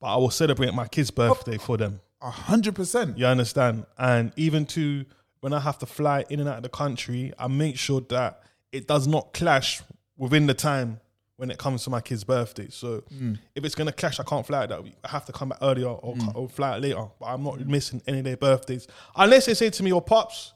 but 0.00 0.06
I 0.08 0.16
will 0.16 0.30
celebrate 0.30 0.72
my 0.74 0.86
kid's 0.86 1.10
birthday 1.10 1.58
for 1.58 1.76
them. 1.76 2.00
A 2.22 2.30
hundred 2.30 2.74
percent. 2.74 3.18
You 3.18 3.26
understand? 3.26 3.84
And 3.98 4.32
even 4.36 4.64
to 4.66 5.04
when 5.40 5.52
I 5.52 5.60
have 5.60 5.78
to 5.80 5.86
fly 5.86 6.24
in 6.30 6.38
and 6.40 6.48
out 6.48 6.58
of 6.58 6.62
the 6.62 6.68
country, 6.68 7.32
I 7.38 7.48
make 7.48 7.76
sure 7.76 8.00
that 8.10 8.42
it 8.70 8.86
does 8.86 9.06
not 9.08 9.32
clash 9.34 9.82
within 10.16 10.46
the 10.46 10.54
time 10.54 11.00
when 11.36 11.50
it 11.50 11.58
comes 11.58 11.82
to 11.82 11.90
my 11.90 12.00
kid's 12.00 12.22
birthday. 12.22 12.68
So 12.70 13.02
mm. 13.12 13.36
if 13.56 13.64
it's 13.64 13.74
gonna 13.74 13.90
clash, 13.92 14.20
I 14.20 14.22
can't 14.22 14.46
fly 14.46 14.62
out 14.62 14.68
that 14.68 14.84
week. 14.84 14.94
I 15.02 15.08
have 15.08 15.24
to 15.26 15.32
come 15.32 15.48
back 15.48 15.58
earlier 15.60 15.88
or, 15.88 16.14
mm. 16.14 16.34
or 16.36 16.48
fly 16.48 16.74
out 16.74 16.80
later. 16.80 17.04
But 17.18 17.26
I'm 17.26 17.42
not 17.42 17.66
missing 17.66 18.00
any 18.06 18.18
of 18.18 18.24
their 18.24 18.36
birthdays 18.36 18.86
unless 19.16 19.46
they 19.46 19.54
say 19.54 19.70
to 19.70 19.82
me, 19.82 19.90
"Your 19.90 20.02
pops." 20.02 20.52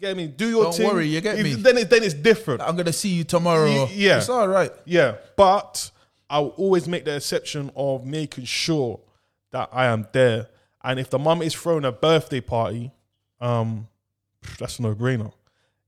Get 0.00 0.16
me? 0.16 0.26
Do 0.28 0.48
your 0.48 0.64
Don't 0.64 0.74
thing. 0.74 0.86
worry, 0.86 1.08
you 1.08 1.20
get 1.20 1.38
If- 1.38 1.44
me. 1.44 1.54
Then 1.54 1.78
it's 1.78 1.90
then 1.90 2.02
it's 2.04 2.14
different. 2.14 2.60
I'm 2.60 2.76
gonna 2.76 2.92
see 2.92 3.08
you 3.08 3.24
tomorrow. 3.24 3.84
Y- 3.86 3.92
yeah. 3.94 4.18
It's 4.18 4.28
all 4.28 4.46
right. 4.46 4.70
Yeah, 4.84 5.16
but 5.36 5.90
I'll 6.30 6.48
always 6.48 6.86
make 6.86 7.04
the 7.04 7.16
exception 7.16 7.72
of 7.74 8.04
making 8.04 8.44
sure 8.44 9.00
that 9.50 9.68
I 9.72 9.86
am 9.86 10.06
there. 10.12 10.48
And 10.84 11.00
if 11.00 11.08
the 11.10 11.18
mum 11.18 11.40
is 11.42 11.54
throwing 11.54 11.84
a 11.84 11.92
birthday 11.92 12.40
party, 12.40 12.92
um, 13.40 13.88
that's 14.58 14.78
a 14.78 14.82
no 14.82 14.94
brainer. 14.94 15.32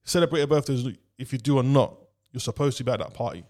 Celebrate 0.04 0.40
your 0.40 0.46
birthdays 0.48 0.86
if 1.18 1.32
you 1.32 1.38
do 1.38 1.58
or 1.58 1.62
not. 1.62 1.94
You're 2.32 2.40
supposed 2.40 2.78
to 2.78 2.84
be 2.84 2.90
at 2.92 2.98
that 3.00 3.12
party. 3.14 3.44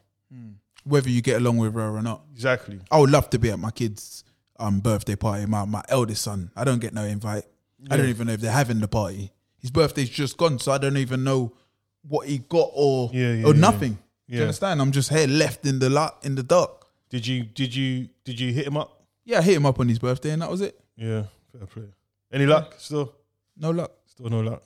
Whether 0.84 1.08
you 1.10 1.22
get 1.22 1.36
along 1.40 1.58
with 1.58 1.74
her 1.74 1.96
or 1.96 2.02
not. 2.02 2.22
Exactly. 2.32 2.80
I 2.90 2.98
would 2.98 3.10
love 3.10 3.30
to 3.30 3.38
be 3.38 3.50
at 3.50 3.58
my 3.58 3.70
kid's 3.70 4.22
um, 4.58 4.80
birthday 4.80 5.16
party. 5.16 5.46
My 5.46 5.64
my 5.64 5.82
eldest 5.88 6.22
son. 6.22 6.50
I 6.56 6.64
don't 6.64 6.80
get 6.80 6.92
no 6.94 7.04
invite. 7.04 7.44
I 7.90 7.96
don't 7.96 8.08
even 8.08 8.26
know 8.28 8.32
if 8.34 8.40
they're 8.40 8.50
having 8.52 8.80
the 8.80 8.88
party. 8.88 9.32
His 9.58 9.70
birthday's 9.70 10.08
just 10.10 10.36
gone, 10.36 10.58
so 10.58 10.72
I 10.72 10.78
don't 10.78 10.96
even 10.96 11.24
know 11.24 11.54
what 12.02 12.28
he 12.28 12.38
got 12.38 12.70
or 12.72 13.10
Yeah, 13.12 13.32
yeah, 13.34 13.46
or 13.46 13.54
yeah. 13.54 13.60
nothing. 13.60 13.92
Do 13.94 13.98
Yeah. 14.28 14.36
you 14.36 14.42
understand? 14.42 14.80
I'm 14.80 14.92
just 14.92 15.10
here 15.10 15.26
left 15.26 15.66
in 15.66 15.78
the 15.80 15.90
lot 15.90 16.18
in 16.24 16.34
the 16.36 16.42
dark. 16.42 16.86
Did 17.10 17.26
you 17.26 17.44
did 17.44 17.74
you 17.74 18.08
did 18.24 18.38
you 18.40 18.52
hit 18.52 18.66
him 18.66 18.76
up? 18.76 19.02
Yeah, 19.24 19.38
I 19.38 19.42
hit 19.42 19.56
him 19.56 19.66
up 19.66 19.80
on 19.80 19.88
his 19.88 19.98
birthday, 19.98 20.30
and 20.30 20.42
that 20.42 20.50
was 20.50 20.60
it. 20.60 20.78
Yeah, 20.96 21.24
fair 21.58 21.66
play. 21.66 21.84
Any 22.32 22.46
luck? 22.46 22.75
Still, 22.78 23.12
No 23.56 23.70
luck. 23.70 23.92
still 24.06 24.28
no 24.30 24.40
luck. 24.40 24.62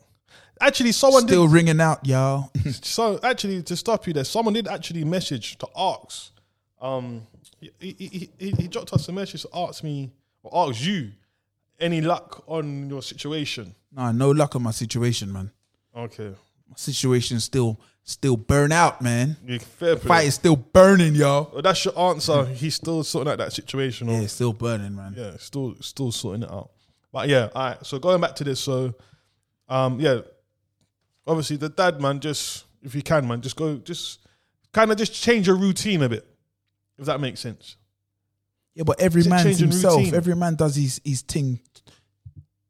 Actually, 0.60 0.92
someone 0.92 1.22
Still 1.26 1.48
ringing 1.48 1.80
out, 1.80 2.04
y'all. 2.06 2.50
So 2.82 3.18
actually, 3.22 3.62
to 3.62 3.76
stop 3.76 4.06
you 4.06 4.12
there, 4.12 4.24
someone 4.24 4.54
did 4.54 4.68
actually 4.68 5.04
message 5.04 5.56
to 5.58 5.68
ask. 5.76 6.32
Um, 6.80 7.26
he, 7.60 7.70
he, 7.78 7.92
he, 7.98 8.30
he 8.38 8.50
he 8.52 8.68
dropped 8.68 8.92
us 8.92 9.08
a 9.08 9.12
message 9.12 9.42
to 9.42 9.48
ask 9.54 9.82
me 9.84 10.10
or 10.42 10.68
ask 10.68 10.82
you 10.84 11.10
any 11.78 12.00
luck 12.00 12.42
on 12.46 12.88
your 12.88 13.02
situation. 13.02 13.74
nah, 13.92 14.12
no 14.12 14.30
luck 14.30 14.54
on 14.56 14.62
my 14.62 14.70
situation, 14.70 15.32
man. 15.32 15.50
Okay, 15.96 16.28
My 16.68 16.76
situation's 16.76 17.44
still 17.44 17.78
still 18.02 18.36
burn 18.36 18.72
out, 18.72 19.02
man. 19.02 19.36
yeah, 19.46 19.58
fair 19.58 19.96
play. 19.96 20.08
Fight 20.08 20.26
is 20.28 20.34
still 20.34 20.56
burning, 20.56 21.14
y'all. 21.14 21.50
Well, 21.52 21.62
that's 21.62 21.84
your 21.84 21.98
answer. 21.98 22.44
He's 22.46 22.74
still 22.76 23.02
sorting 23.04 23.32
out 23.32 23.38
that 23.38 23.52
situation. 23.52 24.08
Or, 24.08 24.12
Yeah, 24.12 24.20
it's 24.22 24.32
still 24.34 24.52
burning, 24.54 24.94
man. 24.96 25.14
yeah, 25.16 25.36
still 25.38 25.74
still 25.80 26.12
sorting 26.12 26.42
it 26.44 26.50
out. 26.50 26.70
But 27.12 27.28
yeah, 27.28 27.48
all 27.54 27.68
right. 27.70 27.86
So 27.86 27.98
going 27.98 28.20
back 28.20 28.34
to 28.36 28.44
this, 28.44 28.60
so 28.60 28.94
um, 29.68 30.00
yeah, 30.00 30.20
obviously 31.26 31.56
the 31.56 31.68
dad 31.68 32.00
man, 32.00 32.20
just 32.20 32.64
if 32.82 32.94
you 32.94 33.02
can, 33.02 33.26
man, 33.26 33.40
just 33.40 33.56
go, 33.56 33.76
just 33.76 34.20
kind 34.72 34.90
of 34.90 34.96
just 34.98 35.12
change 35.12 35.46
your 35.46 35.56
routine 35.56 36.02
a 36.02 36.08
bit, 36.08 36.26
if 36.98 37.06
that 37.06 37.20
makes 37.20 37.40
sense. 37.40 37.76
Yeah, 38.74 38.84
but 38.84 39.00
every 39.00 39.22
it 39.22 39.28
man's 39.28 39.58
himself. 39.58 39.98
routine? 39.98 40.14
Every 40.14 40.36
man 40.36 40.54
does 40.54 40.76
his 40.76 41.00
his 41.04 41.22
thing 41.22 41.60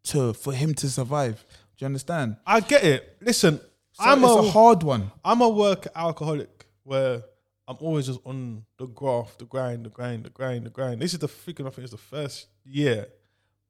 to 0.05 0.33
for 0.33 0.53
him 0.53 0.75
to 0.75 0.89
survive. 0.89 1.45
Do 1.77 1.85
you 1.85 1.87
understand? 1.87 2.37
I 2.47 2.61
get 2.61 2.85
it. 2.85 3.17
Listen, 3.21 3.59
So 3.93 4.05
I'm 4.05 4.25
a, 4.25 4.27
a 4.27 4.51
hard 4.51 4.83
one. 4.83 5.13
I'm 5.25 5.41
a 5.41 5.49
work 5.49 5.87
alcoholic 5.95 6.67
where 6.83 7.23
I'm 7.69 7.77
always 7.81 8.07
just 8.07 8.21
on 8.25 8.65
the 8.79 8.87
graph, 8.87 9.39
the 9.39 9.45
grind, 9.45 9.87
the 9.87 9.91
grind, 9.91 10.25
the 10.25 10.31
grind, 10.31 10.67
the 10.67 10.71
grind. 10.71 11.01
This 11.01 11.13
is 11.13 11.21
the 11.21 11.29
freaking, 11.29 11.67
I 11.67 11.71
think 11.71 11.85
it's 11.85 11.93
the 11.93 11.99
first 11.99 12.49
year 12.65 13.07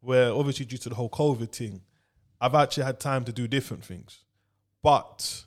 where 0.01 0.33
obviously 0.33 0.67
due 0.67 0.79
to 0.79 0.89
the 0.89 0.95
whole 0.95 1.11
COVID 1.11 1.51
thing, 1.51 1.83
I've 2.41 2.55
actually 2.55 2.85
had 2.85 3.01
time 3.01 3.25
to 3.25 3.33
do 3.33 3.47
different 3.47 3.85
things. 3.85 4.25
But 4.83 5.45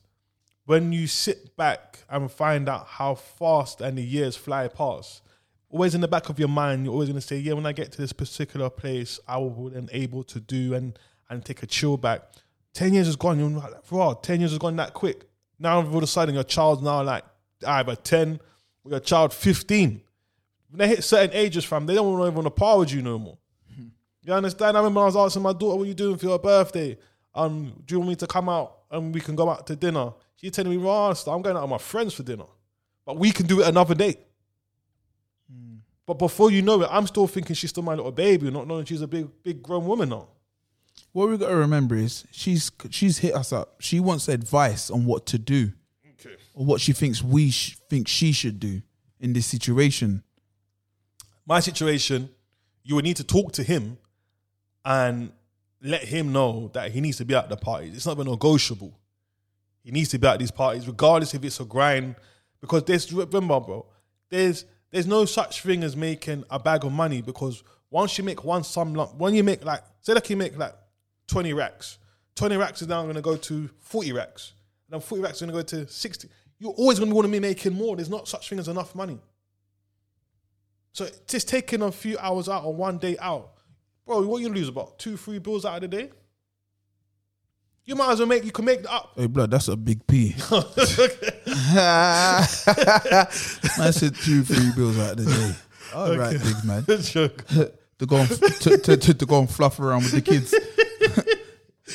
when 0.66 0.94
you 0.94 1.08
sit 1.08 1.56
back 1.58 2.00
and 2.10 2.32
find 2.32 2.70
out 2.70 2.88
how 2.88 3.16
fast 3.16 3.82
and 3.82 3.98
the 3.98 4.04
years 4.04 4.36
fly 4.36 4.68
past, 4.68 5.24
always 5.70 5.96
in 5.96 6.02
the 6.02 6.08
back 6.08 6.30
of 6.30 6.38
your 6.38 6.48
mind, 6.48 6.86
you're 6.86 6.94
always 6.94 7.10
going 7.10 7.20
to 7.20 7.28
say, 7.28 7.38
yeah, 7.38 7.54
when 7.54 7.66
I 7.66 7.72
get 7.72 7.92
to 7.94 8.02
this 8.02 8.14
particular 8.14 8.70
place, 8.70 9.20
I 9.28 9.38
will 9.38 9.70
then 9.70 9.90
able 9.92 10.24
to 10.26 10.40
do 10.40 10.76
and 10.76 10.98
and 11.30 11.44
take 11.44 11.64
a 11.64 11.68
chill 11.68 11.98
back. 11.98 12.22
10 12.74 12.94
years 12.94 13.08
has 13.08 13.16
gone, 13.16 13.40
you're 13.40 13.50
like, 13.50 13.74
raw, 13.92 14.14
10 14.14 14.40
years 14.40 14.52
has 14.52 14.60
gone 14.60 14.76
that 14.78 14.94
quick. 14.94 15.26
Now 15.60 15.78
all 15.78 15.98
of 15.98 16.04
a 16.04 16.08
sudden 16.08 16.36
your 16.36 16.44
child's 16.44 16.82
now 16.82 17.04
like 17.04 17.24
either 17.68 17.96
10 17.96 18.40
or 18.84 18.92
your 18.92 19.00
child 19.00 19.34
15. 19.34 20.02
When 20.70 20.80
they 20.80 20.88
hit 20.88 21.04
certain 21.04 21.36
ages, 21.36 21.66
fam, 21.66 21.86
they 21.86 21.96
don't 21.96 22.20
even 22.20 22.34
want 22.34 22.46
to 22.46 22.52
par 22.52 22.80
with 22.80 22.92
you 22.92 23.02
no 23.02 23.20
more. 23.20 23.38
You 24.24 24.34
understand? 24.34 24.78
I 24.78 24.80
remember 24.80 25.02
I 25.02 25.06
was 25.06 25.16
asking 25.18 25.42
my 25.42 25.54
daughter, 25.54 25.78
what 25.78 25.84
are 25.84 25.88
you 25.88 25.94
doing 25.94 26.18
for 26.18 26.26
your 26.26 26.40
birthday? 26.40 26.98
Um, 27.36 27.82
do 27.86 27.96
you 27.96 28.00
want 28.00 28.10
me 28.10 28.16
to 28.18 28.28
come 28.28 28.48
out 28.48 28.78
and 28.92 29.14
we 29.14 29.20
can 29.20 29.36
go 29.36 29.50
out 29.50 29.68
to 29.68 29.76
dinner? 29.76 30.14
She's 30.38 30.52
telling 30.52 30.72
me, 30.72 30.78
Ross, 30.78 31.28
I'm 31.28 31.42
going 31.42 31.56
out 31.58 31.64
with 31.64 31.72
my 31.72 31.78
friends 31.78 32.14
for 32.14 32.24
dinner. 32.24 32.46
But 33.06 33.18
we 33.18 33.32
can 33.32 33.46
do 33.46 33.62
it 33.62 33.68
another 33.68 33.96
day. 33.96 34.18
But 36.06 36.16
before 36.16 36.52
you 36.52 36.62
know 36.62 36.82
it, 36.82 36.90
I'm 36.92 37.08
still 37.08 37.28
thinking 37.28 37.56
she's 37.56 37.70
still 37.70 37.84
my 37.84 37.96
little 37.96 38.12
baby, 38.12 38.50
not 38.52 38.68
knowing 38.68 38.86
she's 38.86 39.02
a 39.02 39.08
big, 39.08 39.28
big 39.44 39.64
grown 39.64 39.86
woman 39.86 40.10
now. 40.10 40.28
What 41.12 41.30
we 41.30 41.38
got 41.38 41.50
to 41.50 41.56
remember 41.56 41.96
is 41.96 42.26
she's 42.32 42.72
she's 42.90 43.20
hit 43.20 43.34
us 43.36 43.54
up. 43.54 43.76
She 43.80 44.00
wants 44.00 44.28
advice 44.28 44.90
on 44.90 45.06
what 45.06 45.26
to 45.28 45.38
do 45.38 45.72
Okay. 46.20 46.36
or 46.54 46.66
what 46.66 46.82
she 46.82 46.92
thinks 46.92 47.24
we 47.24 47.52
sh- 47.52 47.78
think 47.90 48.08
she 48.08 48.32
should 48.32 48.60
do 48.60 48.82
in 49.20 49.34
this 49.34 49.46
situation. 49.46 50.24
my 51.46 51.60
situation, 51.60 52.30
you 52.84 52.96
would 52.96 53.06
need 53.06 53.18
to 53.18 53.24
talk 53.24 53.52
to 53.54 53.64
him 53.64 53.98
and 54.86 55.32
let 55.82 56.04
him 56.04 56.32
know 56.32 56.70
that 56.74 56.92
he 56.92 57.02
needs 57.02 57.18
to 57.18 57.26
be 57.26 57.36
at 57.36 57.50
the 57.50 57.58
parties. 57.58 57.96
It's 57.96 58.06
not 58.06 58.14
even 58.14 58.32
negotiable. 58.32 58.98
He 59.84 59.92
needs 59.92 60.10
to 60.10 60.20
be 60.20 60.28
at 60.28 60.40
these 60.40 60.52
parties, 60.52 60.88
regardless 60.88 61.34
if 61.34 61.44
it's 61.44 61.60
a 61.60 61.66
grind. 61.66 62.16
Because 62.62 62.84
there's 62.84 63.12
remember, 63.12 63.60
bro, 63.60 63.86
there's 64.30 64.66
there's 64.92 65.08
no 65.08 65.26
such 65.26 65.62
thing 65.62 65.84
as 65.84 65.98
making 65.98 66.46
a 66.50 66.60
bag 66.60 66.86
of 66.86 66.92
money 66.92 67.22
because 67.22 67.64
once 67.90 68.18
you 68.18 68.24
make 68.24 68.44
one 68.44 68.64
sum 68.64 68.94
lump, 68.94 69.16
when 69.16 69.36
you 69.36 69.44
make 69.44 69.66
like 69.66 69.84
say 70.02 70.14
like 70.14 70.30
you 70.30 70.38
make 70.38 70.58
like 70.58 70.76
20 71.28 71.52
racks, 71.54 71.98
20 72.36 72.56
racks 72.58 72.82
is 72.82 72.88
now 72.88 73.06
gonna 73.06 73.22
go 73.22 73.36
to 73.36 73.70
40 73.80 74.14
racks. 74.14 74.54
And 74.88 74.94
then 74.94 75.02
40 75.02 75.22
racks 75.24 75.36
is 75.36 75.42
gonna 75.42 75.54
go 75.54 75.62
to 75.62 75.88
60. 75.88 76.30
you're 76.64 76.72
always 76.72 76.98
going 76.98 77.10
to 77.10 77.16
want 77.16 77.26
to 77.26 77.32
be 77.32 77.40
making 77.40 77.74
more. 77.74 77.96
There's 77.96 78.10
not 78.10 78.28
such 78.28 78.50
thing 78.50 78.58
as 78.58 78.70
enough 78.70 78.96
money. 78.96 79.20
So 80.94 81.08
just 81.28 81.50
taking 81.50 81.82
a 81.82 81.92
few 81.92 82.18
hours 82.20 82.48
out 82.48 82.64
or 82.64 82.74
one 82.74 83.00
day 83.00 83.18
out, 83.20 83.53
bro, 84.06 84.26
what 84.26 84.42
you 84.42 84.50
lose 84.50 84.70
about 84.70 85.00
two, 85.00 85.18
three 85.18 85.40
bills 85.40 85.66
out 85.66 85.84
of 85.84 85.90
the 85.90 85.98
day? 85.98 86.10
You 87.86 87.96
might 87.96 88.14
as 88.14 88.20
well 88.20 88.28
make. 88.30 88.46
You 88.46 88.52
can 88.52 88.64
make 88.64 88.90
up. 88.90 89.12
Hey, 89.16 89.28
blood, 89.28 89.52
that's 89.52 89.68
a 89.68 89.76
big 89.76 90.08
P. 90.08 90.36
I 90.50 92.46
said 93.92 94.16
two, 94.16 94.44
three 94.44 94.72
bills 94.74 94.98
out 95.00 95.20
of 95.20 95.26
the 95.26 95.26
day. 95.26 95.54
All 95.94 96.16
right, 96.16 96.42
big 96.42 96.64
man. 96.64 96.86
Joke. 97.02 97.46
To 98.00 98.06
go 98.06 98.18
and, 98.18 98.30
to, 98.30 98.78
to, 98.78 98.98
to, 98.98 99.14
to 99.14 99.26
go 99.26 99.40
and 99.40 99.50
fluff 99.50 99.80
around 99.80 100.04
with 100.04 100.14
the 100.14 100.22
kids. 100.22 100.56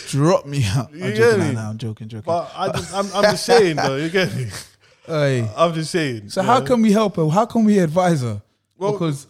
Drop 0.08 0.46
me 0.46 0.64
out. 0.64 0.90
I'm 0.92 0.98
You 0.98 1.14
joking. 1.14 1.54
Nah, 1.54 1.62
nah, 1.62 1.70
I'm 1.70 1.78
joking, 1.78 2.08
joking. 2.08 2.24
But 2.26 2.52
I 2.54 2.68
just, 2.72 2.94
I'm, 2.94 3.06
I'm 3.14 3.22
just 3.22 3.46
saying 3.46 3.76
though. 3.76 3.96
You 3.96 4.10
get 4.10 4.34
me? 4.34 4.46
hey, 5.06 5.50
I'm 5.56 5.72
just 5.72 5.90
saying. 5.90 6.28
so 6.28 6.42
how 6.42 6.58
know? 6.60 6.66
can 6.66 6.82
we 6.82 6.92
help 6.92 7.16
her? 7.16 7.26
How 7.28 7.46
can 7.46 7.64
we 7.64 7.78
advise 7.78 8.20
her? 8.20 8.42
Well- 8.76 8.92
because 8.92 9.26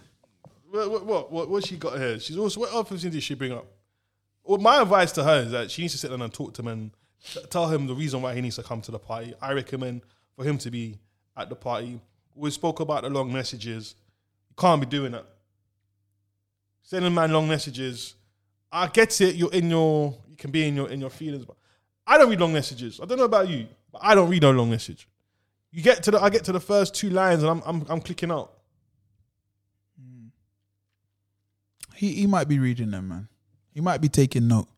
What, 0.71 1.07
what, 1.07 1.33
what, 1.33 1.49
what, 1.49 1.67
she 1.67 1.77
got 1.77 1.99
here? 1.99 2.21
She's 2.21 2.37
also 2.37 2.61
what 2.61 2.73
other 2.73 2.85
things 2.85 3.03
did 3.03 3.23
she 3.23 3.35
bring 3.35 3.53
up? 3.53 3.67
Well, 4.45 4.59
my 4.59 4.83
advice 4.83 5.13
to 5.13 5.25
her 5.25 5.41
is 5.41 5.51
that 5.53 5.71
she 5.71 5.83
needs 5.83 5.95
to 5.95 5.99
sit 5.99 6.11
down 6.11 6.23
and 6.23 6.33
talk 6.33 6.55
to 6.55 6.63
him 6.63 6.69
and 6.69 6.91
tell 7.51 7.69
him 7.69 7.87
the 7.87 7.95
reason 7.95 8.23
why 8.23 8.35
he 8.35 8.41
needs 8.41 8.57
to 8.57 8.63
come 8.63 8.81
to 8.83 8.91
the 8.91 8.99
party. 8.99 9.35
I 9.41 9.53
recommend 9.53 10.03
for 10.37 10.45
him 10.45 10.59
to 10.59 10.71
be 10.71 10.99
at 11.37 11.49
the 11.49 11.57
party. 11.57 12.01
We 12.35 12.51
spoke 12.51 12.81
about 12.81 13.03
the 13.03 13.11
long 13.11 13.33
messages. 13.33 13.95
You 14.51 14.55
can't 14.59 14.81
be 14.81 14.87
doing 14.87 15.13
that. 15.13 15.27
Sending 16.83 17.15
man 17.15 17.33
long 17.33 17.49
messages. 17.49 18.15
I 18.71 18.87
get 18.89 19.21
it. 19.21 19.35
You're 19.35 19.53
in 19.53 19.71
your. 19.71 20.15
You 20.29 20.37
can 20.37 20.51
be 20.51 20.67
in 20.67 20.77
your 20.77 20.89
in 20.91 21.01
your 21.01 21.11
feelings, 21.11 21.45
but 21.45 21.57
I 22.07 22.17
don't 22.19 22.31
read 22.31 22.41
long 22.41 22.53
messages. 22.53 23.01
I 23.03 23.07
don't 23.07 23.19
know 23.19 23.25
about 23.25 23.49
you, 23.49 23.67
but 23.93 24.01
I 24.05 24.15
don't 24.15 24.31
read 24.31 24.43
no 24.43 24.51
long 24.51 24.71
message. 24.71 25.09
You 25.71 25.83
get 25.83 26.03
to 26.05 26.11
the. 26.11 26.21
I 26.23 26.31
get 26.31 26.45
to 26.45 26.53
the 26.53 26.61
first 26.61 26.95
two 26.95 27.11
lines 27.11 27.43
and 27.43 27.51
I'm 27.51 27.63
I'm, 27.67 27.87
I'm 27.89 28.01
clicking 28.01 28.31
out. 28.31 28.58
He, 31.99 32.13
he 32.15 32.27
might 32.27 32.47
be 32.49 32.59
reading 32.59 32.91
them, 32.93 33.09
man. 33.09 33.29
He 33.75 33.81
might 33.81 34.01
be 34.01 34.09
taking 34.09 34.47
note. 34.49 34.69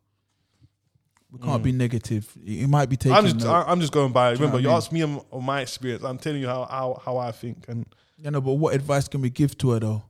We 1.31 1.39
can't 1.39 1.63
be 1.63 1.71
negative. 1.71 2.29
He 2.45 2.67
might 2.67 2.89
be 2.89 2.97
taking 2.97 3.13
Mm. 3.15 3.19
I'm 3.19 3.25
just 3.25 3.37
note. 3.47 3.65
I'm 3.69 3.81
just 3.81 3.93
going 3.93 4.11
by. 4.13 4.31
you 4.31 4.35
know 4.37 4.41
Remember, 4.47 4.59
you 4.61 4.69
I 4.69 4.73
mean? 4.73 4.77
asked 4.77 4.93
me 4.93 5.03
on, 5.03 5.21
on 5.31 5.45
my 5.45 5.61
experience. 5.61 6.03
I'm 6.03 6.19
telling 6.19 6.41
you 6.41 6.49
how, 6.49 6.65
how 6.65 7.01
how 7.05 7.19
I 7.19 7.31
think, 7.31 7.67
and 7.69 7.87
You 8.19 8.31
know, 8.31 8.41
but 8.41 8.55
what 8.55 8.75
advice 8.75 9.07
can 9.07 9.21
we 9.21 9.31
give 9.31 9.57
to 9.59 9.71
her 9.71 9.81
though 9.81 10.03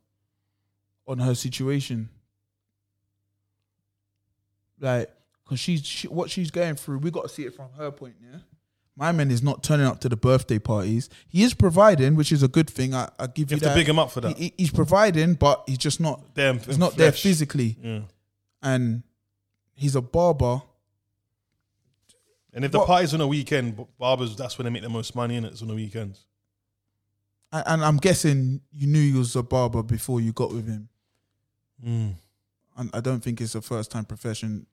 on 1.07 1.19
her 1.19 1.35
situation? 1.35 2.09
Like, 4.79 5.11
because 5.45 5.61
she's 5.61 5.85
she, 5.85 6.09
what 6.09 6.31
she's 6.31 6.51
going 6.51 6.77
through, 6.77 6.99
we 6.99 7.11
got 7.11 7.25
to 7.25 7.29
see 7.29 7.45
it 7.45 7.55
from 7.55 7.69
her 7.77 7.91
point. 7.91 8.15
Yeah, 8.23 8.39
my 8.97 9.13
man 9.13 9.31
is 9.31 9.43
not 9.43 9.63
turning 9.63 9.87
up 9.87 10.01
to 10.01 10.09
the 10.09 10.17
birthday 10.17 10.59
parties. 10.59 11.09
He 11.29 11.43
is 11.43 11.55
providing, 11.55 12.17
which 12.17 12.33
is 12.33 12.43
a 12.43 12.49
good 12.49 12.69
thing. 12.69 12.95
I, 12.95 13.09
I 13.19 13.27
give 13.29 13.51
you 13.51 13.57
you, 13.57 13.65
have 13.67 13.75
to 13.75 13.81
big 13.81 13.89
him 13.89 13.99
up 13.99 14.11
for 14.11 14.21
that. 14.21 14.37
He- 14.37 14.45
he- 14.47 14.55
he's 14.59 14.71
providing, 14.71 15.35
but 15.35 15.63
he's 15.67 15.79
just 15.79 16.01
not. 16.01 16.35
Damn, 16.35 16.59
He's 16.59 16.77
not 16.79 16.97
there 16.97 17.13
physically, 17.13 17.77
Yeah. 17.83 18.01
and 18.63 19.03
he's 19.75 19.95
a 19.97 20.03
barber. 20.03 20.63
And 22.53 22.65
if 22.65 22.73
the 22.73 22.79
What- 22.79 22.89
party's 22.89 23.15
on 23.15 23.21
a 23.21 23.27
weekend, 23.27 23.79
barbers 23.99 24.35
that's 24.37 24.59
when 24.59 24.65
they 24.65 24.71
make 24.71 24.83
the 24.83 24.89
most 24.89 25.15
money, 25.15 25.37
and 25.37 25.47
it's 25.47 25.63
on 25.63 25.69
the 25.69 25.75
weekends. 25.75 26.27
And, 27.53 27.65
and 27.67 27.85
I'm 27.85 27.97
guessing 27.97 28.61
you 28.73 28.87
knew 28.87 29.13
he 29.13 29.17
was 29.19 29.35
a 29.37 29.43
barber 29.43 29.83
before 29.83 30.21
you 30.21 30.33
got 30.33 30.53
with 30.53 30.67
him. 30.69 30.89
Mm. 31.87 32.15
and 32.77 32.91
I 32.93 33.01
don't 33.01 33.21
think 33.21 33.41
it's 33.41 33.55
a 33.55 33.63
first 33.63 33.91
time 33.91 34.05
profession 34.05 34.67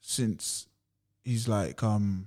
since 0.00 0.66
he's 1.22 1.46
like 1.46 1.82
um 1.84 2.26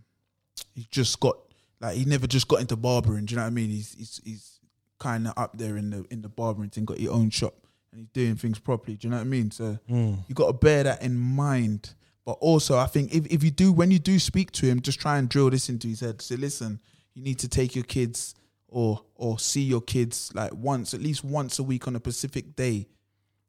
he's 0.74 0.88
just 0.88 1.20
got 1.20 1.38
like 1.80 1.96
he 1.98 2.06
never 2.06 2.28
just 2.28 2.48
got 2.48 2.62
into 2.62 2.76
barbering. 2.76 3.26
Do 3.26 3.32
you 3.34 3.38
know 3.38 3.44
what 3.44 3.48
I 3.48 3.52
mean? 3.52 3.70
He's 3.70 3.94
he's 3.98 4.22
he's 4.24 4.60
kind 5.00 5.28
of 5.28 5.34
up 5.38 5.58
there 5.58 5.78
in 5.78 5.90
the 5.90 6.06
in 6.12 6.22
the 6.22 6.30
barbering 6.30 6.70
thing. 6.70 6.86
Got 6.86 6.98
his 7.00 7.10
own 7.10 7.30
shop 7.30 7.54
and 7.92 8.00
he's 8.00 8.10
doing 8.10 8.36
things 8.36 8.60
properly. 8.60 8.96
Do 8.98 9.08
you 9.08 9.12
know 9.12 9.18
what 9.18 9.24
I 9.24 9.26
mean? 9.26 9.52
So 9.52 9.78
Mm. 9.90 10.20
you 10.28 10.36
got 10.36 10.48
to 10.48 10.54
bear 10.54 10.84
that 10.84 11.02
in 11.02 11.18
mind. 11.18 11.94
But 12.26 12.38
also, 12.40 12.78
I 12.78 12.86
think 12.86 13.14
if, 13.14 13.26
if 13.28 13.44
you 13.44 13.52
do 13.52 13.74
when 13.74 13.92
you 13.92 14.00
do 14.00 14.18
speak 14.18 14.52
to 14.54 14.66
him, 14.66 14.82
just 14.82 15.00
try 15.00 15.18
and 15.18 15.28
drill 15.28 15.50
this 15.50 15.68
into 15.68 15.88
his 15.90 16.00
head. 16.00 16.22
Say, 16.22 16.38
listen, 16.38 16.80
you 17.14 17.22
need 17.22 17.40
to 17.40 17.50
take 17.50 17.76
your 17.76 17.84
kids 17.84 18.34
or 18.70 19.02
or 19.16 19.38
see 19.40 19.62
your 19.64 19.82
kids 19.82 20.32
like 20.34 20.54
once, 20.54 20.94
at 20.94 21.02
least 21.02 21.24
once 21.24 21.60
a 21.60 21.64
week 21.64 21.88
on 21.88 21.96
a 21.96 22.00
specific 22.00 22.56
day 22.56 22.88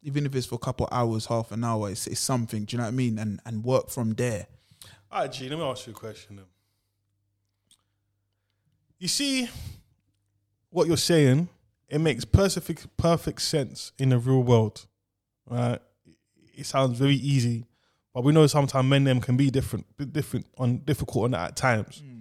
even 0.06 0.26
if 0.26 0.34
it's 0.34 0.44
for 0.44 0.56
a 0.56 0.58
couple 0.58 0.86
hours, 0.92 1.24
half 1.24 1.50
an 1.50 1.64
hour, 1.64 1.90
it's, 1.90 2.06
it's 2.06 2.20
something. 2.20 2.66
Do 2.66 2.74
you 2.74 2.78
know 2.78 2.84
what 2.84 2.88
I 2.88 2.90
mean? 2.90 3.18
And 3.18 3.40
and 3.46 3.64
work 3.64 3.88
from 3.88 4.12
there. 4.12 4.46
All 5.10 5.22
right, 5.22 5.32
G, 5.32 5.48
let 5.48 5.58
me 5.58 5.64
ask 5.64 5.86
you 5.86 5.94
a 5.94 5.96
question. 5.96 6.36
Then. 6.36 6.44
You 9.04 9.08
see 9.08 9.50
what 10.70 10.86
you're 10.86 10.96
saying? 10.96 11.50
It 11.90 11.98
makes 11.98 12.24
perfect 12.24 12.96
perfect 12.96 13.42
sense 13.42 13.92
in 13.98 14.08
the 14.08 14.18
real 14.18 14.42
world, 14.42 14.86
right? 15.46 15.78
It 16.54 16.64
sounds 16.64 16.98
very 16.98 17.16
easy, 17.16 17.66
but 18.14 18.24
we 18.24 18.32
know 18.32 18.46
sometimes 18.46 18.88
men 18.88 19.04
them 19.04 19.20
can 19.20 19.36
be 19.36 19.50
different, 19.50 19.84
different 20.14 20.46
on 20.56 20.78
difficult 20.78 21.26
on 21.26 21.30
that 21.32 21.48
at 21.48 21.56
times. 21.56 21.98
Hmm. 22.02 22.20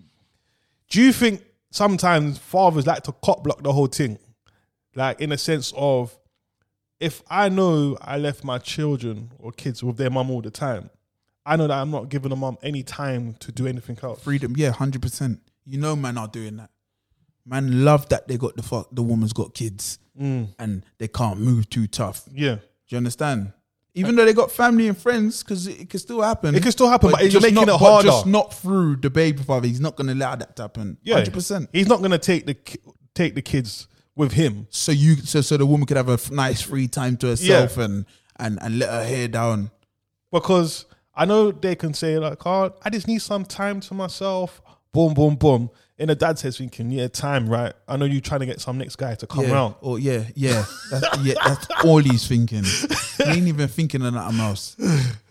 Do 0.89 1.02
you 1.02 1.13
think 1.13 1.46
sometimes 1.72 2.38
fathers 2.38 2.86
like 2.86 3.04
to 3.04 3.13
cop 3.13 3.46
block 3.46 3.63
the 3.63 3.72
whole 3.72 3.88
thing, 3.88 4.19
like 4.93 5.22
in 5.22 5.32
a 5.32 5.38
sense 5.38 5.72
of 5.78 6.19
if 7.00 7.24
I 7.30 7.48
know 7.48 7.98
I 8.02 8.17
left 8.17 8.43
my 8.43 8.58
children 8.58 9.32
or 9.39 9.54
kids 9.54 9.82
with 9.86 9.96
their 9.96 10.10
mum 10.10 10.30
all 10.30 10.41
the 10.41 10.52
time, 10.52 10.89
I 11.46 11.56
know 11.56 11.67
that 11.67 11.80
I'm 11.80 11.91
not 11.91 12.10
giving 12.10 12.32
the 12.32 12.36
mum 12.36 12.58
any 12.62 12.84
time 12.84 13.36
to 13.36 13.54
do 13.54 13.67
anything 13.67 13.98
else. 14.04 14.22
Freedom, 14.22 14.54
yeah, 14.58 14.72
hundred 14.72 15.02
percent. 15.02 15.39
You 15.65 15.78
know, 15.78 15.96
man 15.96 16.17
are 16.17 16.28
doing 16.28 16.58
that. 16.58 16.69
Man 17.45 17.84
love 17.84 18.08
that 18.10 18.27
they 18.27 18.38
got 18.38 18.56
the 18.56 18.63
fuck. 18.63 18.88
The 18.91 19.03
woman's 19.03 19.34
got 19.34 19.53
kids 19.53 19.99
mm. 20.19 20.47
and 20.60 20.86
they 20.97 21.08
can't 21.08 21.39
move 21.39 21.69
too 21.69 21.88
tough. 21.88 22.23
Yeah, 22.34 22.56
do 22.56 22.62
you 22.88 22.97
understand? 22.97 23.53
Even 23.95 24.15
though 24.15 24.25
they 24.25 24.34
got 24.34 24.51
family 24.51 24.88
and 24.88 24.97
friends, 24.97 25.43
because 25.43 25.67
it, 25.67 25.82
it 25.82 25.89
can 25.89 25.99
still 25.99 26.21
happen. 26.21 26.56
It 26.56 26.63
can 26.63 26.71
still 26.71 26.89
happen, 26.89 27.12
but 27.12 27.32
you're 27.32 27.41
making 27.41 27.56
not, 27.56 27.63
it 27.63 27.67
but 27.67 27.77
harder. 27.77 28.08
Just 28.08 28.25
not 28.25 28.53
through 28.53 28.95
the 28.95 29.10
baby 29.12 29.43
father. 29.43 29.67
He's 29.67 29.82
not 29.82 29.95
going 29.95 30.08
to 30.08 30.13
allow 30.13 30.36
that 30.36 30.56
to 30.56 30.63
happen. 30.63 30.97
Yeah. 31.03 31.15
Hundred 31.15 31.34
percent. 31.34 31.69
He's 31.71 31.88
not 31.88 32.01
gonna 32.01 32.17
take 32.17 32.45
the 32.45 32.56
take 33.13 33.36
the 33.36 33.41
kids 33.41 33.88
with 34.15 34.32
him. 34.32 34.67
So 34.69 34.91
you, 34.91 35.17
so 35.17 35.41
so 35.41 35.58
the 35.58 35.65
woman 35.65 35.86
could 35.86 35.97
have 35.97 36.10
a 36.10 36.19
nice 36.34 36.62
free 36.62 36.88
time 36.88 37.17
to 37.17 37.27
herself 37.27 37.77
and 37.77 38.06
and 38.38 38.58
and 38.62 38.79
let 38.79 38.89
her 38.89 39.03
hair 39.03 39.27
down. 39.27 39.69
Because 40.32 40.86
I 41.13 41.25
know 41.25 41.51
they 41.51 41.75
can 41.75 41.93
say 41.93 42.17
like, 42.17 42.45
"Oh, 42.45 42.73
I 42.84 42.89
just 42.89 43.08
need 43.08 43.21
some 43.21 43.45
time 43.45 43.79
to 43.82 43.93
myself." 43.93 44.62
Boom, 44.91 45.13
boom, 45.13 45.36
boom. 45.36 45.69
And 46.04 46.10
the 46.10 46.16
dad 46.16 46.38
says, 46.38 46.58
"Thinking, 46.58 46.92
yeah, 46.92 47.08
time, 47.08 47.48
right? 47.48 47.72
I 47.88 47.96
know 47.96 48.04
you're 48.04 48.20
trying 48.20 48.42
to 48.42 48.46
get 48.46 48.60
some 48.60 48.78
next 48.78 48.98
guy 48.98 49.16
to 49.16 49.26
come 49.26 49.46
yeah. 49.46 49.54
around." 49.54 49.76
Or 49.80 49.94
oh, 49.94 49.96
yeah, 49.96 50.26
yeah. 50.36 50.66
That's, 50.92 51.18
yeah, 51.20 51.36
that's 51.46 51.66
all 51.86 52.00
he's 52.00 52.28
thinking. 52.28 52.66
He 52.66 53.24
ain't 53.24 53.48
even 53.48 53.70
thinking 53.70 54.06
of 54.06 54.13
nothing 54.13 54.38
else. 54.42 54.76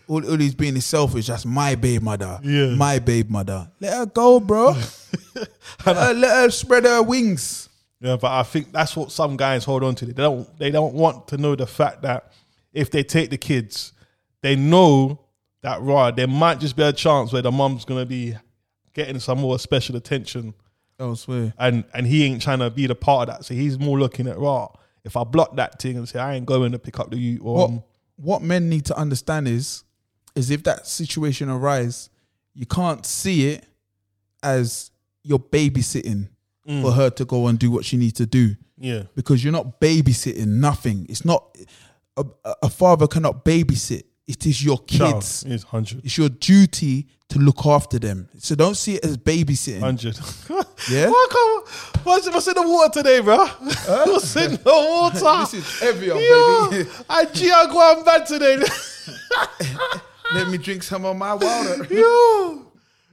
All, 0.07 0.27
all 0.27 0.35
he's 0.35 0.55
being 0.55 0.75
is 0.75 0.87
selfish. 0.87 1.27
That's 1.27 1.45
my 1.45 1.75
babe 1.75 2.01
mother. 2.01 2.39
Yeah. 2.41 2.73
My 2.73 2.97
babe 2.97 3.29
mother. 3.29 3.69
Let 3.79 3.93
her 3.93 4.05
go, 4.07 4.39
bro. 4.39 4.71
let, 5.85 5.95
her, 5.95 6.13
let 6.15 6.43
her 6.43 6.49
spread 6.49 6.85
her 6.85 7.03
wings. 7.03 7.69
Yeah, 7.99 8.15
but 8.15 8.31
I 8.31 8.41
think 8.41 8.71
that's 8.71 8.95
what 8.97 9.11
some 9.11 9.37
guys 9.37 9.63
hold 9.63 9.83
on 9.83 9.93
to. 9.93 10.07
They 10.07 10.13
don't 10.13 10.57
they 10.57 10.71
don't 10.71 10.95
want 10.95 11.27
to 11.27 11.37
know 11.37 11.55
the 11.55 11.67
fact 11.67 12.01
that 12.01 12.33
if 12.73 12.89
they 12.89 13.03
take 13.03 13.29
the 13.29 13.37
kids, 13.37 13.93
they 14.41 14.55
know 14.55 15.19
that 15.61 15.81
right. 15.83 16.15
there 16.15 16.27
might 16.27 16.59
just 16.59 16.75
be 16.75 16.81
a 16.81 16.91
chance 16.91 17.31
where 17.31 17.43
the 17.43 17.51
mom's 17.51 17.85
gonna 17.85 18.07
be 18.07 18.35
getting 18.95 19.19
some 19.19 19.39
more 19.39 19.59
special 19.59 19.95
attention 19.97 20.55
Elsewhere. 21.03 21.53
and 21.59 21.83
and 21.93 22.07
he 22.07 22.23
ain't 22.25 22.41
trying 22.41 22.59
to 22.59 22.69
be 22.69 22.87
the 22.87 22.95
part 22.95 23.29
of 23.29 23.35
that. 23.35 23.45
So 23.45 23.53
he's 23.53 23.77
more 23.77 23.99
looking 23.99 24.27
at 24.27 24.37
raw. 24.37 24.69
If 25.03 25.17
I 25.17 25.23
block 25.25 25.55
that 25.57 25.81
thing 25.81 25.97
and 25.97 26.07
say 26.07 26.19
I 26.19 26.35
ain't 26.35 26.45
going 26.45 26.71
to 26.71 26.79
pick 26.79 26.99
up 26.99 27.11
the 27.11 27.17
you 27.17 27.39
or 27.43 27.55
What 27.55 27.69
um, 27.69 27.83
what 28.15 28.41
men 28.41 28.69
need 28.69 28.85
to 28.85 28.97
understand 28.97 29.47
is 29.47 29.83
is 30.35 30.49
if 30.49 30.63
that 30.63 30.87
situation 30.87 31.49
arise, 31.49 32.09
you 32.55 32.65
can't 32.65 33.05
see 33.05 33.49
it 33.49 33.65
as 34.41 34.91
you're 35.23 35.39
babysitting 35.39 36.29
for 36.81 36.91
her 36.93 37.09
to 37.09 37.25
go 37.25 37.47
and 37.47 37.59
do 37.59 37.69
what 37.69 37.83
she 37.83 37.97
needs 37.97 38.13
to 38.13 38.25
do. 38.25 38.55
yeah. 38.77 39.03
because 39.15 39.43
you're 39.43 39.51
not 39.53 39.81
babysitting 39.81 40.47
nothing. 40.47 41.05
It's 41.09 41.25
not 41.25 41.55
a, 42.15 42.23
a 42.61 42.69
father 42.69 43.05
cannot 43.07 43.43
babysit. 43.43 44.03
It 44.27 44.45
is 44.45 44.63
your 44.63 44.77
kids. 44.79 45.43
is 45.43 45.63
hundred. 45.63 46.05
It's 46.05 46.17
your 46.17 46.29
duty 46.29 47.07
to 47.29 47.39
look 47.39 47.65
after 47.65 47.99
them. 47.99 48.29
So 48.37 48.55
don't 48.55 48.75
see 48.75 48.95
it 48.95 49.03
as 49.05 49.17
babysitting. 49.17 49.79
Hundred. 49.79 50.17
Yeah? 50.89 51.07
What 51.09 51.29
come, 51.29 51.63
what's, 52.03 52.27
what's 52.29 52.45
in 52.49 52.55
the 52.55 52.61
water 52.67 52.91
today, 53.01 53.21
bro? 53.21 53.37
what's 53.47 54.35
in 54.35 54.51
the 54.51 54.61
water? 54.65 55.39
This 55.49 55.53
is 55.53 55.79
heavier, 55.79 56.15
Yo, 56.15 56.69
baby. 56.71 56.89
I 57.09 57.23
G, 57.23 57.49
I 57.49 57.65
go 57.67 57.77
on 57.79 58.03
bad 58.03 58.25
today. 58.25 58.57
Let 60.33 60.49
me 60.49 60.57
drink 60.57 60.83
some 60.83 61.05
of 61.05 61.15
my 61.15 61.35
water. 61.35 61.85
Yo, 61.89 62.65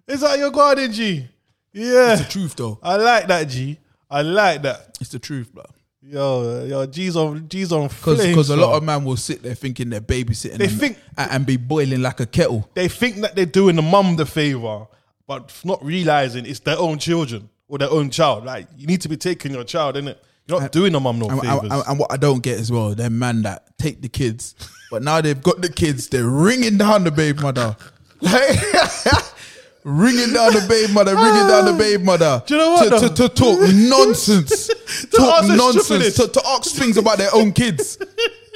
is 0.09 0.21
that 0.23 0.37
your 0.41 0.51
garden, 0.51 0.91
G? 0.91 1.29
Yeah, 1.73 2.15
It's 2.15 2.23
the 2.23 2.29
truth, 2.29 2.57
though. 2.57 2.81
I 2.83 2.97
like 2.97 3.29
that, 3.29 3.45
G. 3.45 3.79
I 4.11 4.23
like 4.23 4.63
that. 4.63 4.97
It's 5.01 5.11
the 5.11 5.21
truth, 5.21 5.53
bro. 5.55 5.63
Yo, 6.03 6.65
yo, 6.65 6.87
G's 6.87 7.15
on, 7.15 7.47
G's 7.49 7.73
on 7.73 7.89
Because 7.89 8.21
flames, 8.23 8.49
a 8.49 8.57
lot 8.57 8.75
of 8.75 8.83
man 8.83 9.05
will 9.05 9.19
sit 9.19 9.43
there 9.43 9.55
thinking 9.55 9.91
they're 9.91 10.01
babysitting 10.01 10.57
They 10.57 10.65
and, 10.65 10.73
think- 10.81 10.99
and, 11.19 11.31
and 11.31 11.47
be 11.47 11.59
boiling 11.59 12.01
like 12.01 12.21
a 12.21 12.27
kettle. 12.27 12.69
they 12.75 12.89
think 12.89 13.17
that 13.17 13.37
they're 13.37 13.45
doing 13.45 13.77
the 13.77 13.83
mum 13.83 14.17
the 14.17 14.25
favor, 14.25 14.87
but 15.27 15.55
not 15.63 15.85
realizing 15.85 16.47
it's 16.47 16.61
their 16.61 16.79
own 16.79 16.99
children. 16.99 17.51
or 17.69 17.77
their 17.79 17.91
own 17.91 18.09
child. 18.11 18.45
Like 18.47 18.67
you 18.79 18.87
need 18.87 19.03
to 19.03 19.09
be 19.11 19.17
taking 19.19 19.53
your 19.53 19.63
child, 19.65 19.97
innit? 19.97 20.17
You're 20.49 20.61
not 20.63 20.73
doing 20.73 20.93
the 20.93 21.01
mum 21.01 21.19
no 21.19 21.29
And, 21.29 21.41
favors. 21.41 21.71
and- 21.71 21.83
and 21.87 21.99
what 21.99 22.11
I 22.11 22.17
don't 22.17 22.43
get 22.43 22.59
as 22.59 22.73
well, 22.73 22.95
they're 22.95 23.11
man 23.11 23.43
that 23.43 23.77
take 23.79 24.01
the 24.01 24.09
kids, 24.09 24.55
but 24.91 25.03
now 25.03 25.21
they've 25.21 25.41
got 25.43 25.61
the 25.61 25.69
kids, 25.69 26.09
they're 26.09 26.25
ringing 26.27 26.79
down 26.79 27.05
the 27.05 27.11
babe 27.11 27.41
mother. 27.41 27.77
Like, 28.23 28.59
ringing 29.85 30.33
down 30.35 30.53
the 30.53 30.65
babe 30.69 30.91
mother, 30.91 31.15
ringing 31.15 31.47
down 31.49 31.65
the 31.67 31.75
babe 31.79 32.03
mother. 32.03 32.43
Do 32.47 32.55
you 32.55 32.61
know 32.61 32.71
what, 32.73 33.01
To, 33.01 33.09
to, 33.09 33.15
to 33.15 33.29
talk 33.29 33.61
nonsense. 33.73 34.69
talk 35.11 35.47
nonsense. 35.49 36.15
To, 36.17 36.29
to 36.29 36.43
ask 36.49 36.75
things 36.75 36.97
about 36.97 37.19
their 37.19 37.35
own 37.35 37.53
kids. 37.53 37.97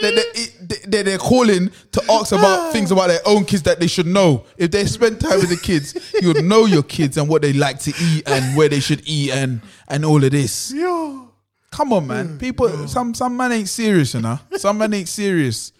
they, 0.01 0.15
they, 0.15 0.77
they, 0.87 1.03
they're 1.03 1.19
calling 1.19 1.71
to 1.93 2.03
ask 2.11 2.33
about 2.33 2.73
things 2.73 2.91
about 2.91 3.09
their 3.09 3.21
own 3.27 3.45
kids 3.45 3.63
that 3.63 3.81
they 3.81 3.87
should 3.87 4.07
know. 4.07 4.45
If 4.57 4.71
they 4.71 4.85
spend 4.87 5.21
time 5.21 5.39
with 5.41 5.51
the 5.51 5.57
kids, 5.57 6.15
you'll 6.21 6.43
know 6.43 6.67
your 6.67 6.83
kids 6.83 7.17
and 7.17 7.29
what 7.29 7.43
they 7.43 7.53
like 7.53 7.79
to 7.81 7.93
eat 8.01 8.29
and 8.29 8.57
where 8.57 8.69
they 8.69 8.81
should 8.81 9.03
eat 9.07 9.31
and, 9.33 9.61
and 9.89 10.05
all 10.05 10.23
of 10.23 10.31
this. 10.31 10.73
Yo. 10.73 11.31
Come 11.71 11.93
on, 11.93 12.07
man. 12.07 12.39
People, 12.39 12.87
some 12.87 13.15
some 13.15 13.37
man 13.37 13.51
ain't 13.51 13.69
serious, 13.69 14.15
you 14.15 14.21
know. 14.21 14.39
Some 14.57 14.79
man 14.79 14.95
ain't 14.95 15.09
serious. 15.09 15.73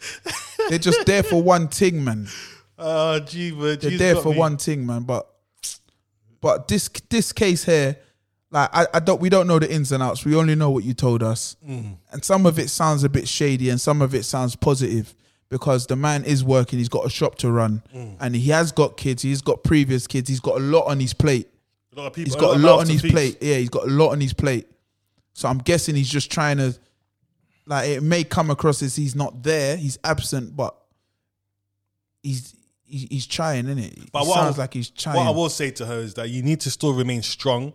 They're 0.69 0.79
just 0.81 1.07
there 1.07 1.23
for 1.23 1.41
one 1.41 1.69
thing, 1.69 2.03
man. 2.03 2.27
Uh, 2.77 3.21
gee, 3.27 3.53
man, 3.53 3.79
They're 3.81 3.97
there 3.97 4.17
for 4.17 4.33
me. 4.33 4.39
one 4.39 4.57
thing, 4.57 4.85
man. 4.87 5.03
But 5.05 5.29
but 6.45 6.69
this 6.69 6.91
this 7.09 7.33
case 7.33 7.65
here, 7.65 7.97
like 8.51 8.69
I, 8.73 8.87
I 8.95 9.01
don't 9.01 9.19
we 9.21 9.31
don't 9.31 9.47
know 9.47 9.59
the 9.59 9.73
ins 9.73 9.91
and 9.93 10.03
outs. 10.03 10.25
We 10.27 10.35
only 10.37 10.55
know 10.55 10.71
what 10.71 10.85
you 10.85 10.93
told 10.95 11.23
us, 11.23 11.57
Mm. 11.67 11.97
and 12.13 12.23
some 12.25 12.45
of 12.47 12.59
it 12.59 12.69
sounds 12.69 13.03
a 13.03 13.09
bit 13.09 13.27
shady, 13.27 13.71
and 13.71 13.81
some 13.81 14.03
of 14.03 14.15
it 14.15 14.25
sounds 14.25 14.55
positive 14.55 15.15
because 15.49 15.87
the 15.87 15.97
man 15.97 16.25
is 16.25 16.45
working. 16.45 16.79
He's 16.79 16.91
got 16.91 17.07
a 17.07 17.11
shop 17.11 17.37
to 17.37 17.51
run, 17.51 17.83
Mm. 17.95 18.17
and 18.21 18.37
he 18.37 18.51
has 18.51 18.73
got 18.73 18.97
kids. 18.99 19.23
He's 19.23 19.41
got 19.41 19.65
previous 19.65 20.07
kids. 20.07 20.29
He's 20.29 20.41
got 20.41 20.57
a 20.57 20.65
lot 20.75 20.85
on 20.87 21.01
his 21.01 21.15
plate. 21.15 21.49
A 21.97 22.01
lot 22.01 22.07
of 22.09 22.13
people. 22.13 22.27
He's 22.33 22.41
got 22.41 22.57
a 22.57 22.59
lot 22.59 22.81
on 22.81 22.89
his 22.89 23.01
to 23.03 23.09
plate. 23.09 23.39
Yeah, 23.41 23.57
he's 23.57 23.71
got 23.71 23.85
a 23.85 23.91
lot 23.91 24.11
on 24.11 24.21
his 24.21 24.35
plate. 24.35 24.67
So 25.33 25.49
I'm 25.49 25.59
guessing 25.59 25.95
he's 25.97 26.11
just 26.11 26.31
trying 26.31 26.59
to, 26.59 26.77
like, 27.67 27.89
it 27.89 28.03
may 28.03 28.23
come 28.23 28.51
across 28.51 28.83
as 28.83 28.95
he's 28.97 29.15
not 29.15 29.43
there, 29.43 29.77
he's 29.79 29.97
absent, 30.05 30.55
but 30.55 30.77
he's 32.23 32.55
he's, 32.87 33.07
he's 33.11 33.27
trying, 33.27 33.67
isn't 33.67 33.79
it? 33.79 34.13
But 34.13 34.25
it 34.25 34.29
what 34.29 34.39
I- 34.39 34.43
sounds 34.45 34.59
like 34.59 34.75
he's 34.75 34.91
trying. 34.91 35.17
What 35.17 35.27
I 35.27 35.31
will 35.31 35.49
say 35.51 35.71
to 35.73 35.87
her 35.87 35.99
is 35.99 36.15
that 36.15 36.29
you 36.31 36.43
need 36.43 36.61
to 36.61 36.71
still 36.71 36.93
remain 36.95 37.23
strong. 37.23 37.73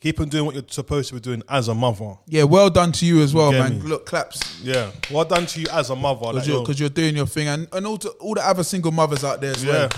Keep 0.00 0.18
on 0.20 0.28
doing 0.28 0.44
what 0.44 0.54
you're 0.56 0.64
supposed 0.68 1.10
to 1.10 1.14
be 1.14 1.20
doing 1.20 1.44
as 1.48 1.68
a 1.68 1.74
mother. 1.74 2.14
yeah, 2.26 2.42
well 2.42 2.68
done 2.68 2.90
to 2.90 3.06
you 3.06 3.22
as 3.22 3.32
well, 3.32 3.52
Get 3.52 3.60
man. 3.60 3.78
me. 3.82 3.88
Look, 3.88 4.04
claps 4.04 4.60
Yeah. 4.60 4.90
Well 5.12 5.24
done 5.24 5.46
to 5.46 5.60
you 5.60 5.66
as 5.70 5.90
a 5.90 5.94
mother. 5.96 6.26
Like, 6.26 6.34
because 6.34 6.48
you're, 6.48 6.64
yo, 6.66 6.72
you're 6.74 6.88
doing 6.88 7.14
your 7.16 7.26
thing, 7.26 7.46
and 7.46 7.68
and 7.72 7.86
all, 7.86 7.98
to, 7.98 8.08
all 8.18 8.34
the 8.34 8.44
other 8.44 8.64
single 8.64 8.90
mothers 8.90 9.22
out 9.22 9.40
there 9.40 9.52
as 9.52 9.62
yeah. 9.64 9.72
well. 9.72 9.88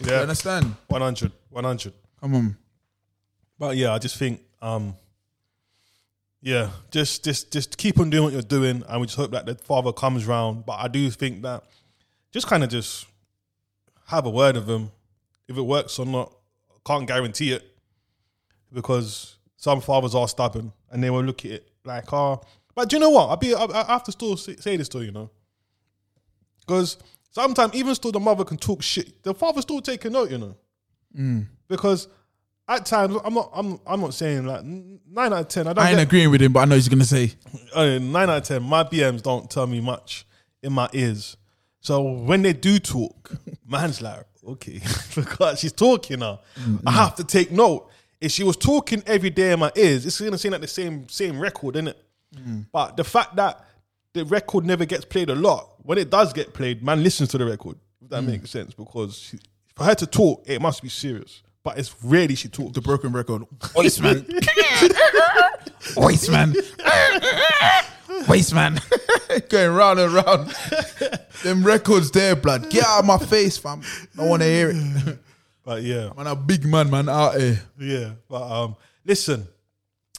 You 0.00 0.10
Yeah. 0.10 0.20
understand? 0.22 0.74
100. 0.88 1.30
100. 1.50 1.92
Come 2.20 2.34
on. 2.34 2.56
But 3.56 3.76
yeah, 3.76 3.92
I 3.94 3.98
just 4.00 4.16
think, 4.16 4.40
um, 4.60 4.96
yeah, 6.42 6.70
just 6.90 7.24
just 7.24 7.52
just 7.52 7.78
keep 7.78 8.00
on 8.00 8.10
doing 8.10 8.24
what 8.24 8.32
you're 8.32 8.42
doing, 8.42 8.82
and 8.88 9.00
we 9.00 9.06
just 9.06 9.16
hope 9.16 9.30
that 9.30 9.46
the 9.46 9.54
father 9.54 9.92
comes 9.92 10.26
round. 10.26 10.66
But 10.66 10.80
I 10.80 10.88
do 10.88 11.08
think 11.10 11.42
that 11.42 11.62
just 12.32 12.48
kind 12.48 12.64
of 12.64 12.70
just 12.70 13.06
have 14.06 14.26
a 14.26 14.30
word 14.30 14.56
with 14.56 14.68
him. 14.68 14.90
If 15.48 15.56
it 15.56 15.62
works 15.62 15.98
or 15.98 16.06
not, 16.06 16.32
can't 16.86 17.06
guarantee 17.06 17.52
it 17.52 17.64
because 18.72 19.36
some 19.56 19.80
fathers 19.80 20.14
are 20.14 20.28
stubborn 20.28 20.72
and 20.90 21.02
they 21.02 21.10
will 21.10 21.22
look 21.22 21.44
at 21.44 21.50
it 21.52 21.68
like, 21.84 22.12
oh, 22.12 22.40
but 22.74 22.88
do 22.88 22.96
you 22.96 23.00
know 23.00 23.10
what? 23.10 23.28
I'll 23.28 23.36
be 23.36 23.54
I, 23.54 23.64
I 23.64 23.84
have 23.92 24.04
to 24.04 24.12
still 24.12 24.36
say, 24.36 24.56
say 24.56 24.76
this 24.76 24.88
to 24.90 24.98
you, 24.98 25.06
you 25.06 25.12
know, 25.12 25.30
because 26.60 26.98
sometimes 27.30 27.74
even 27.74 27.94
still 27.94 28.12
the 28.12 28.20
mother 28.20 28.44
can 28.44 28.56
talk 28.56 28.82
shit. 28.82 29.22
The 29.22 29.34
father 29.34 29.62
still 29.62 29.80
take 29.80 30.04
a 30.04 30.10
note, 30.10 30.30
you 30.30 30.38
know, 30.38 30.56
because 31.68 32.08
at 32.68 32.86
times 32.86 33.16
I'm 33.24 33.34
not 33.34 33.50
I'm 33.54 33.78
I'm 33.86 34.00
not 34.00 34.14
saying 34.14 34.46
like 34.46 34.64
nine 34.64 35.32
out 35.32 35.40
of 35.40 35.48
ten. 35.48 35.66
I 35.66 35.72
don't 35.72 35.84
I 35.84 35.90
ain't 35.90 35.98
get, 35.98 36.06
agreeing 36.08 36.30
with 36.30 36.42
him, 36.42 36.52
but 36.52 36.60
I 36.60 36.64
know 36.64 36.74
he's 36.74 36.88
gonna 36.88 37.04
say. 37.04 37.32
uh, 37.74 37.98
nine 37.98 38.30
out 38.30 38.38
of 38.38 38.44
ten. 38.44 38.62
My 38.62 38.84
BMs 38.84 39.22
don't 39.22 39.50
tell 39.50 39.66
me 39.66 39.80
much 39.80 40.26
in 40.62 40.72
my 40.72 40.88
ears. 40.92 41.36
So 41.84 42.00
when 42.00 42.40
they 42.40 42.54
do 42.54 42.78
talk, 42.78 43.30
man's 43.68 44.00
like, 44.00 44.24
okay, 44.48 44.80
because 45.14 45.60
she's 45.60 45.72
talking 45.72 46.20
now, 46.20 46.40
I 46.56 46.60
mm-hmm. 46.60 46.88
have 46.88 47.14
to 47.16 47.24
take 47.24 47.52
note. 47.52 47.90
If 48.22 48.32
she 48.32 48.42
was 48.42 48.56
talking 48.56 49.02
every 49.06 49.28
day 49.28 49.52
in 49.52 49.60
my 49.60 49.70
ears, 49.76 50.06
it's 50.06 50.18
gonna 50.18 50.38
seem 50.38 50.52
like 50.52 50.62
the 50.62 50.66
same 50.66 51.06
same 51.10 51.38
record, 51.38 51.76
isn't 51.76 51.88
it? 51.88 52.02
Mm. 52.34 52.66
But 52.72 52.96
the 52.96 53.04
fact 53.04 53.36
that 53.36 53.66
the 54.14 54.24
record 54.24 54.64
never 54.64 54.86
gets 54.86 55.04
played 55.04 55.28
a 55.28 55.34
lot, 55.34 55.74
when 55.82 55.98
it 55.98 56.08
does 56.08 56.32
get 56.32 56.54
played, 56.54 56.82
man 56.82 57.02
listens 57.02 57.28
to 57.30 57.38
the 57.38 57.44
record. 57.44 57.76
If 58.00 58.08
that 58.08 58.22
mm. 58.22 58.28
makes 58.28 58.50
sense, 58.50 58.72
because 58.72 59.18
she, 59.18 59.38
for 59.74 59.84
her 59.84 59.94
to 59.94 60.06
talk, 60.06 60.42
it 60.46 60.62
must 60.62 60.82
be 60.82 60.88
serious. 60.88 61.42
But 61.62 61.78
it's 61.78 61.94
rarely 62.02 62.34
she 62.34 62.48
talks. 62.48 62.72
The 62.72 62.80
broken 62.80 63.12
record. 63.12 63.42
Waste 63.76 64.00
man. 64.00 64.24
Waste 65.96 66.30
man. 66.30 66.54
Waste 68.26 68.54
man. 68.54 68.80
Going 69.50 69.74
round 69.74 69.98
and 69.98 70.12
round. 70.12 70.54
Them 71.44 71.62
records 71.62 72.10
there, 72.10 72.34
blood. 72.34 72.70
Get 72.70 72.86
out 72.86 73.00
of 73.00 73.04
my 73.04 73.18
face, 73.18 73.58
fam. 73.58 73.82
I 74.18 74.24
want 74.26 74.40
to 74.40 74.48
hear 74.48 74.70
it. 74.70 75.18
But 75.62 75.82
yeah, 75.82 76.10
Man, 76.14 76.26
a 76.26 76.36
big 76.36 76.66
man, 76.66 76.90
man, 76.90 77.08
out 77.08 77.40
here. 77.40 77.58
Yeah, 77.80 78.10
but 78.28 78.42
um, 78.42 78.76
listen, 79.02 79.48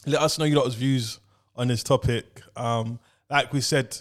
let 0.07 0.19
us 0.21 0.39
know 0.39 0.45
your 0.45 0.63
lot's 0.63 0.73
views 0.73 1.19
on 1.55 1.67
this 1.67 1.83
topic. 1.83 2.41
Um, 2.55 2.97
like 3.29 3.53
we 3.53 3.61
said, 3.61 3.95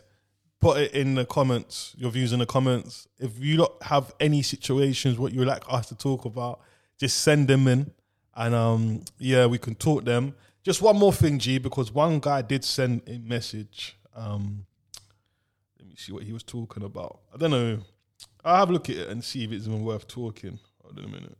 put 0.58 0.78
it 0.78 0.92
in 0.92 1.14
the 1.14 1.26
comments, 1.26 1.94
your 1.98 2.10
views 2.10 2.32
in 2.32 2.38
the 2.38 2.46
comments. 2.46 3.06
If 3.18 3.38
you 3.38 3.58
lot 3.58 3.74
have 3.82 4.14
any 4.20 4.40
situations 4.40 5.18
what 5.18 5.32
you 5.32 5.40
would 5.40 5.48
like 5.48 5.64
us 5.68 5.86
to 5.90 5.94
talk 5.94 6.24
about, 6.24 6.60
just 6.98 7.20
send 7.20 7.46
them 7.46 7.68
in, 7.68 7.90
and 8.34 8.54
um, 8.54 9.04
yeah, 9.18 9.44
we 9.44 9.58
can 9.58 9.74
talk 9.74 10.04
them. 10.04 10.34
Just 10.62 10.80
one 10.80 10.96
more 10.96 11.12
thing, 11.12 11.38
G, 11.38 11.58
because 11.58 11.92
one 11.92 12.20
guy 12.20 12.40
did 12.40 12.64
send 12.64 13.02
a 13.06 13.18
message. 13.18 13.98
Um, 14.16 14.64
see 15.96 16.12
what 16.12 16.24
he 16.24 16.32
was 16.32 16.42
talking 16.42 16.82
about. 16.82 17.20
I 17.32 17.36
don't 17.36 17.50
know. 17.50 17.78
I'll 18.44 18.56
have 18.56 18.70
a 18.70 18.72
look 18.72 18.90
at 18.90 18.96
it 18.96 19.08
and 19.08 19.22
see 19.22 19.44
if 19.44 19.52
it's 19.52 19.66
even 19.66 19.84
worth 19.84 20.06
talking. 20.06 20.58
Hold 20.82 20.98
on 20.98 21.04
a 21.04 21.08
minute. 21.08 21.36